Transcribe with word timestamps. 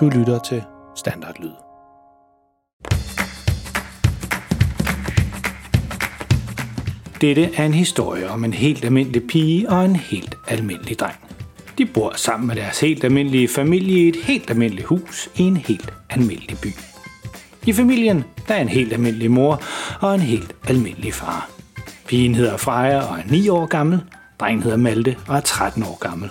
Du 0.00 0.08
lytter 0.08 0.38
til 0.38 0.62
Standardlyd. 0.96 1.50
Dette 7.20 7.54
er 7.54 7.64
en 7.64 7.74
historie 7.74 8.30
om 8.30 8.44
en 8.44 8.52
helt 8.52 8.84
almindelig 8.84 9.26
pige 9.26 9.70
og 9.70 9.84
en 9.84 9.96
helt 9.96 10.34
almindelig 10.48 10.98
dreng. 10.98 11.14
De 11.78 11.86
bor 11.86 12.12
sammen 12.16 12.46
med 12.46 12.56
deres 12.56 12.80
helt 12.80 13.04
almindelige 13.04 13.48
familie 13.48 14.04
i 14.04 14.08
et 14.08 14.16
helt 14.16 14.50
almindeligt 14.50 14.86
hus 14.86 15.28
i 15.36 15.42
en 15.42 15.56
helt 15.56 15.92
almindelig 16.10 16.58
by. 16.62 16.68
I 17.66 17.72
familien 17.72 18.24
der 18.48 18.54
er 18.54 18.60
en 18.60 18.68
helt 18.68 18.92
almindelig 18.92 19.30
mor 19.30 19.62
og 20.00 20.14
en 20.14 20.20
helt 20.20 20.56
almindelig 20.68 21.14
far. 21.14 21.50
Pigen 22.06 22.34
hedder 22.34 22.56
Freja 22.56 23.00
og 23.00 23.18
er 23.18 23.30
9 23.30 23.48
år 23.48 23.66
gammel. 23.66 24.00
Drengen 24.40 24.62
hedder 24.62 24.76
Malte 24.76 25.16
og 25.28 25.36
er 25.36 25.40
13 25.40 25.82
år 25.82 25.98
gammel. 25.98 26.30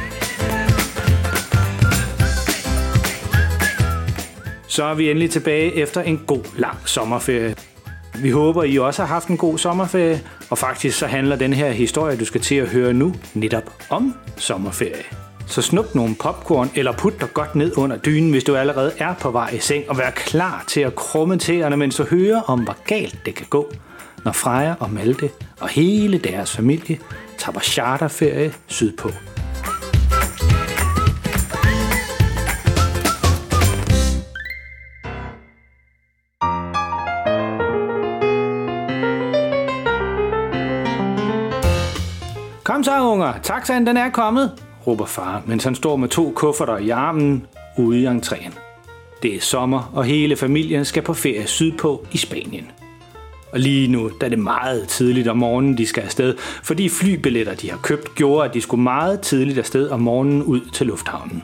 Så 4.71 4.83
er 4.83 4.93
vi 4.93 5.09
endelig 5.09 5.29
tilbage 5.29 5.75
efter 5.75 6.01
en 6.01 6.21
god 6.27 6.43
lang 6.57 6.77
sommerferie. 6.85 7.55
Vi 8.15 8.29
håber, 8.29 8.63
I 8.63 8.77
også 8.77 9.01
har 9.01 9.07
haft 9.07 9.27
en 9.27 9.37
god 9.37 9.57
sommerferie, 9.57 10.21
og 10.49 10.57
faktisk 10.57 10.97
så 10.97 11.07
handler 11.07 11.35
den 11.35 11.53
her 11.53 11.71
historie, 11.71 12.17
du 12.17 12.25
skal 12.25 12.41
til 12.41 12.55
at 12.55 12.67
høre 12.67 12.93
nu, 12.93 13.15
netop 13.33 13.63
om 13.89 14.15
sommerferie. 14.37 15.03
Så 15.47 15.61
snup 15.61 15.95
nogle 15.95 16.15
popcorn 16.15 16.71
eller 16.75 16.91
put 16.91 17.21
dig 17.21 17.33
godt 17.33 17.55
ned 17.55 17.77
under 17.77 17.97
dynen, 17.97 18.31
hvis 18.31 18.43
du 18.43 18.55
allerede 18.55 18.91
er 18.97 19.13
på 19.13 19.31
vej 19.31 19.49
i 19.49 19.59
seng, 19.59 19.89
og 19.89 19.97
vær 19.97 20.09
klar 20.09 20.63
til 20.67 20.81
at 20.81 20.95
krumme 20.95 21.37
tæerne, 21.37 21.77
mens 21.77 21.95
du 21.95 22.03
hører 22.03 22.41
om, 22.41 22.59
hvor 22.63 22.77
galt 22.87 23.25
det 23.25 23.35
kan 23.35 23.47
gå, 23.49 23.71
når 24.25 24.31
Freja 24.31 24.73
og 24.79 24.93
Malte 24.93 25.29
og 25.59 25.69
hele 25.69 26.17
deres 26.17 26.55
familie 26.55 26.99
tager 27.37 27.53
på 27.53 27.59
charterferie 27.59 28.53
sydpå. 28.67 29.09
Kom 42.81 42.85
så, 42.85 43.01
unger. 43.01 43.33
Taxaen, 43.43 43.87
den 43.87 43.97
er 43.97 44.09
kommet, 44.09 44.51
råber 44.87 45.05
far, 45.05 45.41
mens 45.45 45.63
han 45.63 45.75
står 45.75 45.95
med 45.95 46.09
to 46.09 46.33
kufferter 46.35 46.77
i 46.77 46.89
armen 46.89 47.45
ude 47.77 48.01
i 48.01 48.07
entréen. 48.07 48.53
Det 49.23 49.35
er 49.35 49.39
sommer, 49.39 49.91
og 49.93 50.03
hele 50.03 50.35
familien 50.35 50.85
skal 50.85 51.03
på 51.03 51.13
ferie 51.13 51.47
sydpå 51.47 52.05
i 52.11 52.17
Spanien. 52.17 52.71
Og 53.51 53.59
lige 53.59 53.87
nu 53.87 54.11
der 54.19 54.25
er 54.25 54.29
det 54.29 54.39
meget 54.39 54.87
tidligt 54.87 55.27
om 55.27 55.37
morgenen, 55.37 55.77
de 55.77 55.85
skal 55.85 56.03
afsted, 56.03 56.35
fordi 56.63 56.89
flybilletter, 56.89 57.55
de 57.55 57.69
har 57.69 57.77
købt, 57.77 58.15
gjorde, 58.15 58.45
at 58.49 58.53
de 58.53 58.61
skulle 58.61 58.83
meget 58.83 59.21
tidligt 59.21 59.57
afsted 59.57 59.89
om 59.89 59.99
morgenen 59.99 60.43
ud 60.43 60.61
til 60.73 60.87
lufthavnen. 60.87 61.43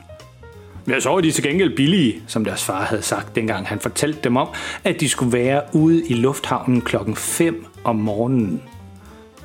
Men 0.84 1.00
så 1.00 1.10
var 1.10 1.20
de 1.20 1.30
til 1.30 1.44
gengæld 1.44 1.76
billige, 1.76 2.22
som 2.26 2.44
deres 2.44 2.64
far 2.64 2.82
havde 2.82 3.02
sagt, 3.02 3.36
dengang 3.36 3.66
han 3.66 3.80
fortalte 3.80 4.18
dem 4.24 4.36
om, 4.36 4.48
at 4.84 5.00
de 5.00 5.08
skulle 5.08 5.32
være 5.32 5.62
ude 5.72 6.06
i 6.06 6.14
lufthavnen 6.14 6.80
klokken 6.80 7.16
5 7.16 7.66
om 7.84 7.96
morgenen. 7.96 8.62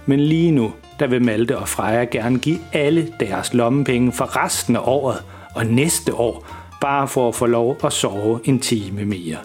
Men 0.05 0.19
lige 0.19 0.51
nu, 0.51 0.71
der 1.03 1.09
vil 1.09 1.21
Malte 1.23 1.57
og 1.57 1.67
Freja 1.69 2.03
gerne 2.03 2.39
give 2.39 2.59
alle 2.73 3.13
deres 3.19 3.53
lommepenge 3.53 4.11
for 4.11 4.43
resten 4.43 4.75
af 4.75 4.79
året 4.83 5.23
og 5.55 5.65
næste 5.65 6.13
år, 6.13 6.47
bare 6.81 7.07
for 7.07 7.27
at 7.29 7.35
få 7.35 7.45
lov 7.45 7.77
at 7.83 7.93
sove 7.93 8.39
en 8.43 8.59
time 8.59 9.05
mere. 9.05 9.37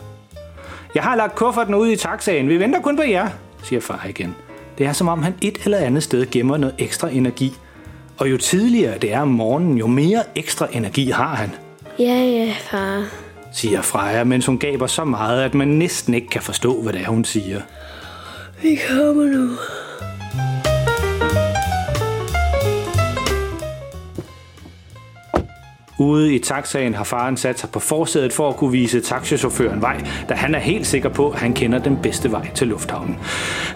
Jeg 0.95 1.03
har 1.03 1.17
lagt 1.17 1.35
kufferten 1.35 1.75
ud 1.75 1.89
i 1.89 1.97
taxaen. 1.97 2.49
Vi 2.49 2.61
venter 2.61 2.81
kun 2.81 2.97
på 2.97 3.03
jer, 3.03 3.29
siger 3.63 3.81
far 3.81 4.07
igen. 4.09 4.35
Det 4.79 4.87
er 4.87 4.93
som 4.93 5.09
om 5.09 5.23
han 5.23 5.35
et 5.43 5.59
eller 5.65 5.79
andet 5.79 6.03
sted 6.03 6.31
gemmer 6.31 6.57
noget 6.57 6.75
ekstra 6.79 7.09
energi. 7.09 7.53
Og 8.19 8.31
jo 8.31 8.37
tidligere 8.37 8.99
det 8.99 9.13
er 9.13 9.21
om 9.21 9.29
morgenen, 9.29 9.79
jo 9.79 9.87
mere 9.87 10.23
ekstra 10.35 10.67
energi 10.73 11.11
har 11.11 11.35
han, 11.35 11.51
Ja, 11.99 12.05
ja, 12.25 12.53
far. 12.71 13.05
siger 13.53 13.83
Freja, 13.83 14.25
mens 14.25 14.47
hun 14.47 14.59
gaber 14.59 14.87
så 14.87 15.05
meget, 15.05 15.43
at 15.43 15.55
man 15.55 15.69
næsten 15.69 16.15
ikke 16.15 16.29
kan 16.29 16.43
forstå, 16.43 16.83
hvad 16.83 16.93
det 16.93 17.01
er, 17.01 17.09
hun 17.09 17.25
siger. 17.25 17.61
Vi 18.63 18.79
kommer 18.91 19.25
nu. 19.25 19.49
Ude 25.99 26.35
i 26.35 26.39
taxaen 26.39 26.95
har 26.95 27.05
faren 27.05 27.37
sat 27.37 27.59
sig 27.59 27.71
på 27.71 27.79
forsædet 27.79 28.33
for 28.33 28.49
at 28.49 28.57
kunne 28.57 28.73
vise 28.73 29.01
taxichaufføren 29.01 29.83
vej, 29.83 30.05
da 30.29 30.35
han 30.35 30.55
er 30.55 30.59
helt 30.59 30.87
sikker 30.87 31.09
på, 31.09 31.31
at 31.31 31.39
han 31.39 31.53
kender 31.53 31.79
den 31.79 31.99
bedste 32.03 32.33
vej 32.33 32.51
til 32.55 32.69
lufthavnen. 32.69 33.19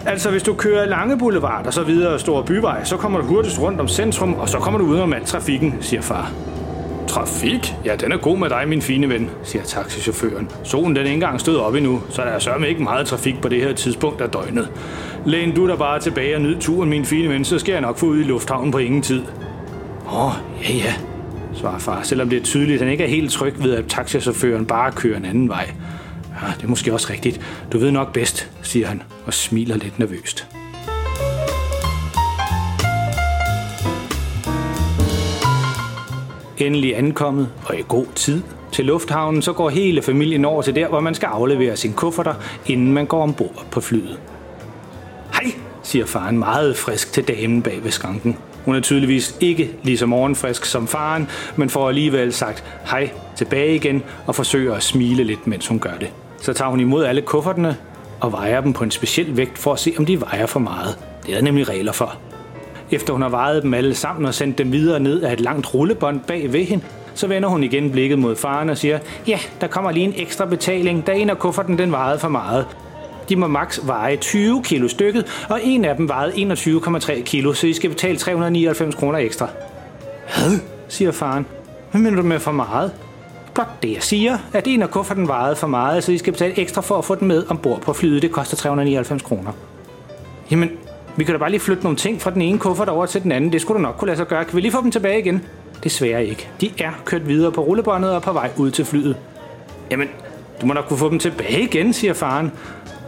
Altså, 0.05 0.31
hvis 0.31 0.43
du 0.43 0.53
kører 0.53 0.85
Lange 0.85 1.17
Boulevard 1.17 1.67
og 1.67 1.73
så 1.73 1.83
videre 1.83 2.19
Store 2.19 2.43
Byvej, 2.43 2.83
så 2.83 2.97
kommer 2.97 3.19
du 3.19 3.25
hurtigst 3.25 3.61
rundt 3.61 3.79
om 3.79 3.87
centrum, 3.87 4.33
og 4.33 4.49
så 4.49 4.57
kommer 4.57 4.79
du 4.79 4.85
udenom 4.85 5.13
al 5.13 5.25
trafikken, 5.25 5.75
siger 5.81 6.01
far. 6.01 6.31
Trafik? 7.07 7.75
Ja, 7.85 7.95
den 7.95 8.11
er 8.11 8.17
god 8.17 8.37
med 8.37 8.49
dig, 8.49 8.67
min 8.67 8.81
fine 8.81 9.09
ven, 9.09 9.29
siger 9.43 9.63
taxichaufføren. 9.63 10.51
Solen 10.63 10.95
den 10.95 10.97
er 10.97 11.01
ikke 11.01 11.13
engang 11.13 11.39
stået 11.39 11.59
op 11.59 11.75
endnu, 11.75 12.01
så 12.09 12.21
der 12.21 12.27
er 12.27 12.39
sørme 12.39 12.67
ikke 12.67 12.83
meget 12.83 13.07
trafik 13.07 13.41
på 13.41 13.49
det 13.49 13.61
her 13.61 13.73
tidspunkt 13.73 14.21
af 14.21 14.29
døgnet. 14.29 14.69
Læn 15.25 15.55
du 15.55 15.67
der 15.67 15.75
bare 15.75 15.99
tilbage 15.99 16.35
og 16.35 16.41
nyd 16.41 16.59
turen, 16.59 16.89
min 16.89 17.05
fine 17.05 17.29
ven, 17.29 17.45
så 17.45 17.59
skal 17.59 17.71
jeg 17.71 17.81
nok 17.81 17.97
få 17.97 18.05
ud 18.05 18.19
i 18.19 18.23
lufthavnen 18.23 18.71
på 18.71 18.77
ingen 18.77 19.01
tid. 19.01 19.23
Åh, 20.07 20.25
oh, 20.25 20.33
ja 20.63 20.73
ja, 20.73 20.93
svarer 21.55 21.79
far, 21.79 22.03
selvom 22.03 22.29
det 22.29 22.39
er 22.39 22.43
tydeligt, 22.43 22.75
at 22.75 22.79
han 22.79 22.91
ikke 22.91 23.03
er 23.03 23.07
helt 23.07 23.31
tryg 23.31 23.63
ved, 23.63 23.75
at 23.75 23.85
taxichaufføren 23.87 24.65
bare 24.65 24.91
kører 24.91 25.17
en 25.17 25.25
anden 25.25 25.49
vej. 25.49 25.73
Ja, 26.41 26.47
det 26.57 26.63
er 26.63 26.67
måske 26.67 26.93
også 26.93 27.07
rigtigt. 27.13 27.41
Du 27.71 27.77
ved 27.77 27.91
nok 27.91 28.13
bedst, 28.13 28.51
siger 28.61 28.87
han 28.87 29.03
og 29.25 29.33
smiler 29.33 29.77
lidt 29.77 29.99
nervøst. 29.99 30.47
Endelig 36.57 36.97
ankommet 36.97 37.49
og 37.65 37.79
i 37.79 37.83
god 37.87 38.05
tid 38.15 38.41
til 38.71 38.85
lufthavnen, 38.85 39.41
så 39.41 39.53
går 39.53 39.69
hele 39.69 40.01
familien 40.01 40.45
over 40.45 40.61
til 40.61 40.75
der, 40.75 40.87
hvor 40.87 40.99
man 40.99 41.15
skal 41.15 41.27
aflevere 41.27 41.75
sine 41.77 41.93
kufferter, 41.93 42.33
inden 42.65 42.93
man 42.93 43.05
går 43.05 43.23
ombord 43.23 43.65
på 43.71 43.81
flyet. 43.81 44.19
Hej, 45.33 45.51
siger 45.83 46.05
faren 46.05 46.39
meget 46.39 46.77
frisk 46.77 47.13
til 47.13 47.27
damen 47.27 47.61
bag 47.61 47.83
ved 47.83 47.91
skranken. 47.91 48.37
Hun 48.65 48.75
er 48.75 48.79
tydeligvis 48.79 49.35
ikke 49.39 49.71
lige 49.83 49.97
så 49.97 50.05
morgenfrisk 50.05 50.65
som 50.65 50.87
faren, 50.87 51.29
men 51.55 51.69
får 51.69 51.87
alligevel 51.89 52.33
sagt 52.33 52.63
hej 52.91 53.09
tilbage 53.35 53.75
igen 53.75 54.03
og 54.27 54.35
forsøger 54.35 54.75
at 54.75 54.83
smile 54.83 55.23
lidt, 55.23 55.47
mens 55.47 55.67
hun 55.67 55.79
gør 55.79 55.97
det. 55.99 56.09
Så 56.41 56.53
tager 56.53 56.69
hun 56.69 56.79
imod 56.79 57.05
alle 57.05 57.21
kuffertene 57.21 57.77
og 58.19 58.31
vejer 58.31 58.61
dem 58.61 58.73
på 58.73 58.83
en 58.83 58.91
speciel 58.91 59.37
vægt 59.37 59.57
for 59.57 59.73
at 59.73 59.79
se, 59.79 59.93
om 59.97 60.05
de 60.05 60.21
vejer 60.21 60.45
for 60.45 60.59
meget. 60.59 60.97
Det 61.25 61.31
er 61.31 61.35
der 61.35 61.43
nemlig 61.43 61.69
regler 61.69 61.91
for. 61.91 62.15
Efter 62.91 63.13
hun 63.13 63.21
har 63.21 63.29
vejet 63.29 63.63
dem 63.63 63.73
alle 63.73 63.95
sammen 63.95 64.25
og 64.25 64.33
sendt 64.33 64.57
dem 64.57 64.71
videre 64.71 64.99
ned 64.99 65.21
af 65.21 65.33
et 65.33 65.39
langt 65.39 65.73
rullebånd 65.73 66.19
bag 66.19 66.53
ved 66.53 66.65
hende, 66.65 66.83
så 67.13 67.27
vender 67.27 67.49
hun 67.49 67.63
igen 67.63 67.91
blikket 67.91 68.19
mod 68.19 68.35
faren 68.35 68.69
og 68.69 68.77
siger, 68.77 68.99
ja, 69.27 69.39
der 69.61 69.67
kommer 69.67 69.91
lige 69.91 70.03
en 70.03 70.13
ekstra 70.17 70.45
betaling, 70.45 71.07
da 71.07 71.11
en 71.11 71.29
af 71.29 71.39
kufferten 71.39 71.77
den 71.77 71.91
vejede 71.91 72.19
for 72.19 72.29
meget. 72.29 72.65
De 73.29 73.35
må 73.35 73.47
maks 73.47 73.79
veje 73.83 74.15
20 74.15 74.63
kilo 74.63 74.87
stykket, 74.87 75.45
og 75.49 75.59
en 75.63 75.85
af 75.85 75.95
dem 75.95 76.09
vejede 76.09 76.53
21,3 76.53 77.21
kilo, 77.21 77.53
så 77.53 77.67
I 77.67 77.73
skal 77.73 77.89
betale 77.89 78.17
399 78.17 78.95
kroner 78.95 79.19
ekstra. 79.19 79.47
Hvad? 80.37 80.59
siger 80.87 81.11
faren. 81.11 81.45
Hvad 81.91 82.01
mener 82.01 82.17
du 82.17 82.23
med 82.23 82.39
for 82.39 82.51
meget? 82.51 82.91
Blot 83.53 83.83
det, 83.83 83.93
jeg 83.93 84.03
siger, 84.03 84.37
at 84.53 84.67
en 84.67 84.81
af 84.81 84.91
kufferten 84.91 85.27
vejede 85.27 85.55
for 85.55 85.67
meget, 85.67 86.03
så 86.03 86.11
I 86.11 86.17
skal 86.17 86.33
betale 86.33 86.59
ekstra 86.59 86.81
for 86.81 86.97
at 86.97 87.05
få 87.05 87.15
den 87.15 87.27
med 87.27 87.43
ombord 87.49 87.81
på 87.81 87.93
flyet. 87.93 88.21
Det 88.21 88.31
koster 88.31 88.57
399 88.57 89.21
kroner. 89.21 89.51
Jamen, 90.51 90.69
vi 91.15 91.23
kan 91.23 91.33
da 91.33 91.39
bare 91.39 91.49
lige 91.49 91.59
flytte 91.59 91.83
nogle 91.83 91.97
ting 91.97 92.21
fra 92.21 92.31
den 92.31 92.41
ene 92.41 92.59
kuffert 92.59 92.89
over 92.89 93.05
til 93.05 93.23
den 93.23 93.31
anden. 93.31 93.51
Det 93.51 93.61
skulle 93.61 93.77
du 93.77 93.81
nok 93.81 93.95
kunne 93.97 94.07
lade 94.07 94.17
sig 94.17 94.27
gøre. 94.27 94.45
Kan 94.45 94.55
vi 94.55 94.61
lige 94.61 94.71
få 94.71 94.81
dem 94.81 94.91
tilbage 94.91 95.19
igen? 95.19 95.41
Desværre 95.83 96.25
ikke. 96.25 96.49
De 96.61 96.71
er 96.79 96.91
kørt 97.05 97.27
videre 97.27 97.51
på 97.51 97.61
rullebåndet 97.61 98.11
og 98.11 98.21
på 98.21 98.33
vej 98.33 98.49
ud 98.57 98.71
til 98.71 98.85
flyet. 98.85 99.17
Jamen, 99.91 100.07
du 100.61 100.65
må 100.65 100.73
nok 100.73 100.85
kunne 100.87 100.97
få 100.97 101.09
dem 101.09 101.19
tilbage 101.19 101.61
igen, 101.61 101.93
siger 101.93 102.13
faren. 102.13 102.51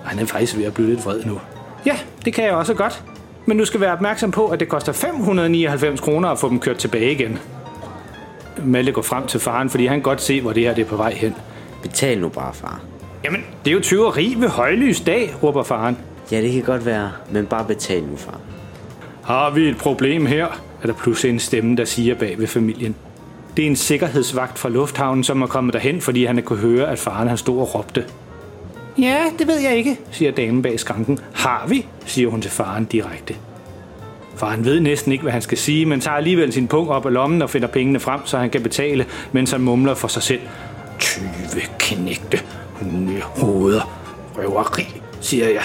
Og 0.06 0.12
han 0.12 0.20
er 0.20 0.26
faktisk 0.26 0.58
ved 0.58 0.66
at 0.66 0.74
blive 0.74 0.90
lidt 0.90 1.06
vred 1.06 1.24
nu. 1.26 1.40
Ja, 1.86 1.98
det 2.26 2.34
kan 2.34 2.44
jeg 2.44 2.54
også 2.54 2.74
godt. 2.74 3.04
Men 3.46 3.58
du 3.58 3.66
skal 3.66 3.80
være 3.82 3.92
opmærksom 3.92 4.32
på, 4.32 4.48
at 4.48 4.60
det 4.60 4.70
koster 4.70 4.92
599 4.94 6.00
kroner 6.00 6.30
at 6.30 6.40
få 6.40 6.50
dem 6.50 6.60
kørt 6.60 6.78
tilbage 6.78 7.12
igen. 7.12 7.40
Malte 8.64 8.92
går 8.92 9.02
frem 9.02 9.28
til 9.28 9.40
faren, 9.40 9.70
fordi 9.70 9.86
han 9.86 9.98
kan 9.98 10.04
godt 10.04 10.22
se, 10.22 10.42
hvor 10.42 10.54
det 10.54 10.64
her 10.64 10.74
det 10.74 10.82
er 10.82 10.90
på 10.90 10.96
vej 10.96 11.14
hen. 11.14 11.36
Betal 11.82 12.20
nu 12.20 12.30
bare, 12.30 12.54
far. 12.54 12.82
Jamen, 13.24 13.44
det 13.66 13.72
er 13.72 13.76
jo 13.76 13.82
tyveri 13.82 14.36
ved 14.38 14.50
højlys 14.50 15.02
dag, 15.02 15.36
råber 15.44 15.64
faren. 15.64 15.98
Ja, 16.32 16.42
det 16.42 16.52
kan 16.52 16.62
godt 16.62 16.86
være, 16.86 17.12
men 17.32 17.46
bare 17.46 17.66
betal 17.66 18.04
nu, 18.04 18.16
far. 18.16 18.40
Har 19.24 19.50
vi 19.50 19.70
et 19.70 19.78
problem 19.78 20.26
her? 20.26 20.46
Er 20.84 20.88
der 20.88 20.94
pludselig 20.94 21.34
en 21.34 21.40
stemme, 21.40 21.76
der 21.76 21.86
siger 21.86 22.16
bag 22.16 22.40
ved 22.40 22.48
familien. 22.48 22.96
Det 23.58 23.64
er 23.64 23.70
en 23.70 23.76
sikkerhedsvagt 23.76 24.60
fra 24.60 24.70
lufthavnen, 24.70 25.24
som 25.24 25.42
er 25.42 25.48
kommet 25.48 25.74
derhen, 25.74 26.02
fordi 26.02 26.26
han 26.26 26.44
kunne 26.44 26.60
høre, 26.60 26.92
at 26.92 27.00
faren 27.00 27.28
han 27.28 27.38
stod 27.38 27.60
og 27.60 27.76
råbte. 27.76 28.06
Ja, 29.00 29.24
det 29.40 29.48
ved 29.48 29.60
jeg 29.60 29.78
ikke, 29.78 30.00
siger 30.12 30.32
damen 30.32 30.62
bag 30.62 30.80
skranken. 30.80 31.20
Har 31.34 31.66
vi, 31.68 31.88
siger 32.06 32.30
hun 32.30 32.42
til 32.42 32.52
faren 32.52 32.86
direkte. 32.86 33.36
Faren 34.36 34.66
ved 34.66 34.80
næsten 34.80 35.12
ikke, 35.12 35.22
hvad 35.22 35.32
han 35.32 35.42
skal 35.42 35.58
sige, 35.58 35.86
men 35.86 36.00
tager 36.00 36.18
alligevel 36.18 36.54
sin 36.54 36.68
pung 36.68 36.90
op 36.90 37.06
af 37.06 37.14
lommen 37.14 37.42
og 37.42 37.50
finder 37.50 37.68
pengene 37.68 38.00
frem, 38.00 38.20
så 38.26 38.38
han 38.38 38.50
kan 38.50 38.62
betale, 38.62 39.06
mens 39.32 39.52
han 39.52 39.62
mumler 39.62 39.94
for 39.94 40.08
sig 40.08 40.24
selv. 40.24 40.42
20 41.00 41.28
knægte, 41.80 42.40
hoveder, 43.22 44.02
røveri, 44.38 45.02
siger 45.22 45.50
jeg. 45.50 45.64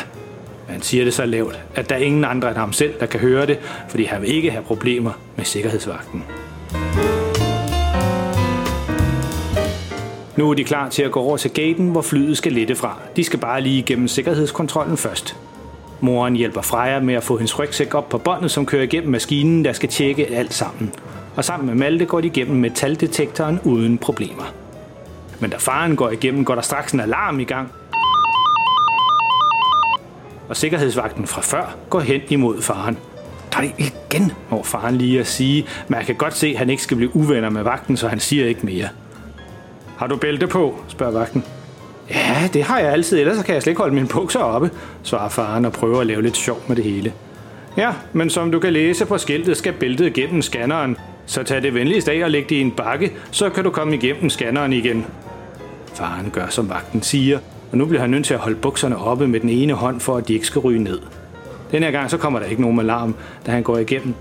Men 0.67 0.73
han 0.73 0.83
siger 0.83 1.05
det 1.05 1.15
så 1.15 1.27
lavt, 1.27 1.61
at 1.75 1.91
der 1.91 1.97
er 1.97 2.01
ingen 2.01 2.25
andre 2.25 2.49
end 2.49 2.57
ham 2.57 2.73
selv, 2.73 2.95
der 3.01 3.07
kan 3.07 3.21
høre 3.21 3.47
det, 3.47 3.59
fordi 3.89 4.05
han 4.05 4.23
vil 4.23 4.35
ikke 4.35 4.51
have 4.51 4.65
problemer 4.65 5.13
med 5.37 5.45
sikkerhedsvagten. 5.45 6.25
Nu 10.41 10.51
er 10.51 10.55
de 10.55 10.65
klar 10.65 10.89
til 10.89 11.03
at 11.03 11.13
gå 11.13 11.21
over 11.21 11.37
til 11.37 11.51
gaten, 11.51 11.89
hvor 11.89 12.03
flyet 12.03 12.37
skal 12.37 12.53
lette 12.53 12.75
fra. 12.75 12.99
De 13.17 13.25
skal 13.25 13.39
bare 13.39 13.61
lige 13.61 13.79
igennem 13.79 14.09
sikkerhedskontrollen 14.09 14.97
først. 14.97 15.37
Moren 16.01 16.37
hjælper 16.37 16.63
Freja 16.63 17.01
med 17.01 17.15
at 17.15 17.23
få 17.23 17.37
hendes 17.37 17.59
rygsæk 17.59 17.95
op 17.95 18.09
på 18.09 18.19
båndet, 18.19 18.51
som 18.51 18.67
kører 18.67 18.83
igennem 18.83 19.11
maskinen, 19.11 19.65
der 19.65 19.73
skal 19.73 19.89
tjekke 19.89 20.27
alt 20.27 20.55
sammen. 20.55 20.93
Og 21.37 21.45
sammen 21.45 21.67
med 21.67 21.75
Malte 21.75 22.05
går 22.05 22.21
de 22.21 22.27
igennem 22.27 22.57
metaldetektoren 22.57 23.61
uden 23.65 23.99
problemer. 23.99 24.55
Men 25.41 25.51
da 25.51 25.57
faren 25.57 25.97
går 25.97 26.11
igennem, 26.11 26.45
går 26.45 26.55
der 26.55 26.63
straks 26.63 26.93
en 26.93 27.01
alarm 27.01 27.41
i 27.41 27.45
gang. 27.45 27.73
Og 30.49 30.57
sikkerhedsvagten 30.57 31.27
fra 31.27 31.41
før 31.41 31.77
går 31.91 32.01
hen 32.01 32.21
imod 32.29 32.63
faren. 32.63 32.99
Nej, 33.55 33.73
igen, 33.79 34.33
må 34.51 34.63
faren 34.63 34.97
lige 34.97 35.21
at 35.21 35.27
sige, 35.27 35.67
men 35.89 35.99
jeg 35.99 36.07
kan 36.07 36.15
godt 36.15 36.37
se, 36.37 36.47
at 36.47 36.59
han 36.59 36.71
ikke 36.71 36.83
skal 36.83 36.97
blive 36.97 37.17
uvenner 37.17 37.51
med 37.51 37.63
vagten, 37.63 37.97
så 37.97 38.09
han 38.09 38.21
siger 38.21 38.47
ikke 38.47 38.67
mere. 38.67 38.89
Har 40.01 40.07
du 40.07 40.17
bælte 40.17 40.47
på? 40.47 40.75
spørger 40.89 41.13
vagten. 41.13 41.45
Ja, 42.11 42.49
det 42.53 42.63
har 42.63 42.79
jeg 42.79 42.93
altid, 42.93 43.19
ellers 43.19 43.45
kan 43.45 43.55
jeg 43.55 43.63
slet 43.63 43.71
ikke 43.71 43.81
holde 43.81 43.95
mine 43.95 44.09
bukser 44.09 44.41
oppe, 44.41 44.71
svarer 45.03 45.29
faren 45.29 45.65
og 45.65 45.73
prøver 45.73 46.01
at 46.01 46.07
lave 46.07 46.23
lidt 46.23 46.37
sjov 46.37 46.63
med 46.69 46.77
det 46.77 46.85
hele. 46.85 47.13
Ja, 47.77 47.93
men 48.13 48.31
som 48.31 48.53
du 48.53 48.59
kan 48.59 48.73
læse 48.73 49.07
på 49.07 49.19
skiltet, 49.19 49.57
skal 49.57 49.73
bæltet 49.73 50.13
gennem 50.13 50.43
scanneren. 50.43 50.97
Så 51.27 51.43
tag 51.43 51.63
det 51.63 51.75
venligst 51.75 52.09
af 52.09 52.25
og 52.25 52.31
læg 52.31 52.49
det 52.49 52.57
i 52.57 52.61
en 52.61 52.71
bakke, 52.71 53.13
så 53.31 53.51
kan 53.51 53.65
du 53.65 53.71
komme 53.71 53.95
igennem 53.95 54.31
scanneren 54.31 54.73
igen. 54.73 55.07
Faren 55.95 56.31
gør, 56.31 56.47
som 56.49 56.69
vagten 56.69 57.03
siger, 57.03 57.39
og 57.73 57.79
nu 57.79 57.87
bliver 57.87 58.01
han 58.01 58.11
nødt 58.11 58.25
til 58.25 58.35
at 58.35 58.41
holde 58.41 58.57
bukserne 58.57 58.99
oppe 58.99 59.29
med 59.29 59.41
den 59.41 59.49
ene 59.49 59.73
hånd, 59.73 60.01
for 60.01 60.17
at 60.17 60.29
de 60.29 60.35
ikke 60.35 60.47
skal 60.47 60.61
ryge 60.61 60.83
ned. 60.83 60.99
Den 61.71 61.83
her 61.83 61.91
gang 61.91 62.11
så 62.11 62.17
kommer 62.17 62.39
der 62.39 62.47
ikke 62.47 62.63
nogen 62.63 62.81
alarm, 62.81 63.15
da 63.47 63.51
han 63.51 63.63
går 63.63 63.79
igennem. 63.79 64.15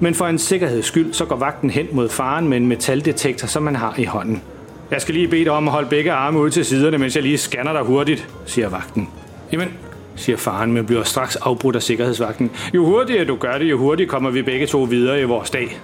Men 0.00 0.14
for 0.14 0.26
en 0.26 0.38
sikkerheds 0.38 0.86
skyld, 0.86 1.12
så 1.12 1.24
går 1.24 1.36
vagten 1.36 1.70
hen 1.70 1.86
mod 1.92 2.08
faren 2.08 2.48
med 2.48 2.56
en 2.56 2.66
metaldetektor, 2.66 3.46
som 3.46 3.66
han 3.66 3.76
har 3.76 3.94
i 3.98 4.04
hånden. 4.04 4.42
Jeg 4.90 5.00
skal 5.00 5.14
lige 5.14 5.28
bede 5.28 5.44
dig 5.44 5.52
om 5.52 5.68
at 5.68 5.72
holde 5.72 5.88
begge 5.88 6.12
arme 6.12 6.38
ud 6.38 6.50
til 6.50 6.64
siderne, 6.64 6.98
mens 6.98 7.14
jeg 7.14 7.22
lige 7.22 7.38
scanner 7.38 7.72
dig 7.72 7.82
hurtigt, 7.82 8.28
siger 8.46 8.68
vagten. 8.68 9.08
Jamen, 9.52 9.68
siger 10.16 10.36
faren, 10.36 10.72
men 10.72 10.86
bliver 10.86 11.02
straks 11.02 11.36
afbrudt 11.36 11.76
af 11.76 11.82
sikkerhedsvagten. 11.82 12.50
Jo 12.74 12.84
hurtigere 12.84 13.24
du 13.24 13.36
gør 13.36 13.58
det, 13.58 13.64
jo 13.70 13.78
hurtigere 13.78 14.10
kommer 14.10 14.30
vi 14.30 14.42
begge 14.42 14.66
to 14.66 14.82
videre 14.82 15.20
i 15.20 15.24
vores 15.24 15.50
dag. 15.50 15.78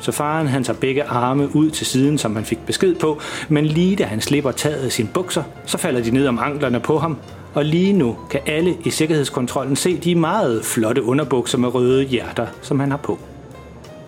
Så 0.00 0.12
faren 0.12 0.46
han 0.46 0.64
tager 0.64 0.78
begge 0.78 1.04
arme 1.04 1.56
ud 1.56 1.70
til 1.70 1.86
siden, 1.86 2.18
som 2.18 2.36
han 2.36 2.44
fik 2.44 2.58
besked 2.66 2.94
på, 2.94 3.20
men 3.48 3.66
lige 3.66 3.96
da 3.96 4.04
han 4.04 4.20
slipper 4.20 4.50
taget 4.50 4.84
af 4.84 4.92
sine 4.92 5.08
bukser, 5.14 5.42
så 5.66 5.78
falder 5.78 6.02
de 6.02 6.10
ned 6.10 6.26
om 6.26 6.38
anklerne 6.38 6.80
på 6.80 6.98
ham, 6.98 7.16
og 7.54 7.64
lige 7.64 7.92
nu 7.92 8.16
kan 8.30 8.40
alle 8.46 8.76
i 8.84 8.90
sikkerhedskontrollen 8.90 9.76
se 9.76 9.96
de 9.96 10.14
meget 10.14 10.64
flotte 10.64 11.02
underbukser 11.02 11.58
med 11.58 11.74
røde 11.74 12.04
hjerter, 12.04 12.46
som 12.62 12.80
han 12.80 12.90
har 12.90 12.98
på. 12.98 13.18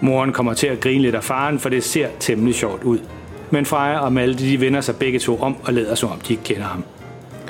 Moren 0.00 0.32
kommer 0.32 0.54
til 0.54 0.66
at 0.66 0.80
grine 0.80 1.02
lidt 1.02 1.14
af 1.14 1.24
faren, 1.24 1.58
for 1.58 1.68
det 1.68 1.84
ser 1.84 2.08
temmelig 2.20 2.54
sjovt 2.54 2.84
ud. 2.84 2.98
Men 3.50 3.66
Freja 3.66 3.98
og 3.98 4.12
Malte 4.12 4.44
de 4.44 4.60
vender 4.60 4.80
sig 4.80 4.96
begge 4.96 5.18
to 5.18 5.38
om 5.40 5.56
og 5.64 5.72
lader 5.72 5.94
som 5.94 6.10
om 6.10 6.18
de 6.18 6.32
ikke 6.32 6.44
kender 6.44 6.64
ham. 6.64 6.84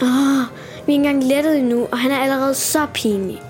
Åh, 0.03 0.09
oh, 0.09 0.45
vi 0.87 0.93
er 0.93 0.99
ikke 0.99 1.09
engang 1.09 1.25
lettet 1.25 1.59
endnu, 1.59 1.87
og 1.93 1.99
han 1.99 2.11
er 2.11 2.17
allerede 2.17 2.55
så 2.55 2.87
pinlig. 2.95 3.41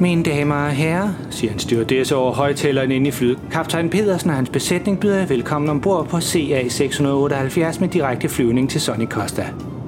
Mine 0.00 0.22
damer 0.22 0.54
og 0.54 0.70
herrer, 0.70 1.08
siger 1.30 1.52
en 1.52 1.58
stewardesse 1.58 2.16
over 2.16 2.32
højtaleren 2.32 2.90
inde 2.90 3.08
i 3.08 3.10
flyet. 3.10 3.38
Kaptajn 3.52 3.90
Pedersen 3.90 4.30
og 4.30 4.36
hans 4.36 4.50
besætning 4.50 5.00
byder 5.00 5.18
jer 5.18 5.26
velkommen 5.26 5.70
ombord 5.70 6.08
på 6.08 6.20
CA 6.20 6.68
678 6.68 7.80
med 7.80 7.88
direkte 7.88 8.28
flyvning 8.28 8.70
til 8.70 8.80
Sonny 8.80 9.06
Costa. 9.06 9.46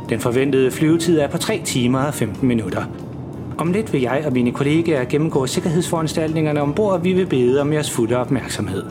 Den 0.09 0.21
forventede 0.21 0.71
flyvetid 0.71 1.19
er 1.19 1.29
på 1.29 1.39
3 1.39 1.63
timer 1.65 2.03
og 2.03 2.15
15 2.15 2.49
minutter. 2.49 2.83
Om 3.59 3.73
lidt 3.73 3.93
vil 3.93 4.01
jeg 4.01 4.23
og 4.27 4.33
mine 4.33 4.53
kollegaer 4.53 5.05
gennemgå 5.05 5.47
sikkerhedsforanstaltningerne 5.47 6.63
ombord, 6.63 6.93
og 6.93 7.05
vi 7.05 7.13
vil 7.13 7.27
bede 7.27 7.61
om 7.61 7.73
jeres 7.73 7.91
fulde 7.91 8.17
opmærksomhed. 8.17 8.85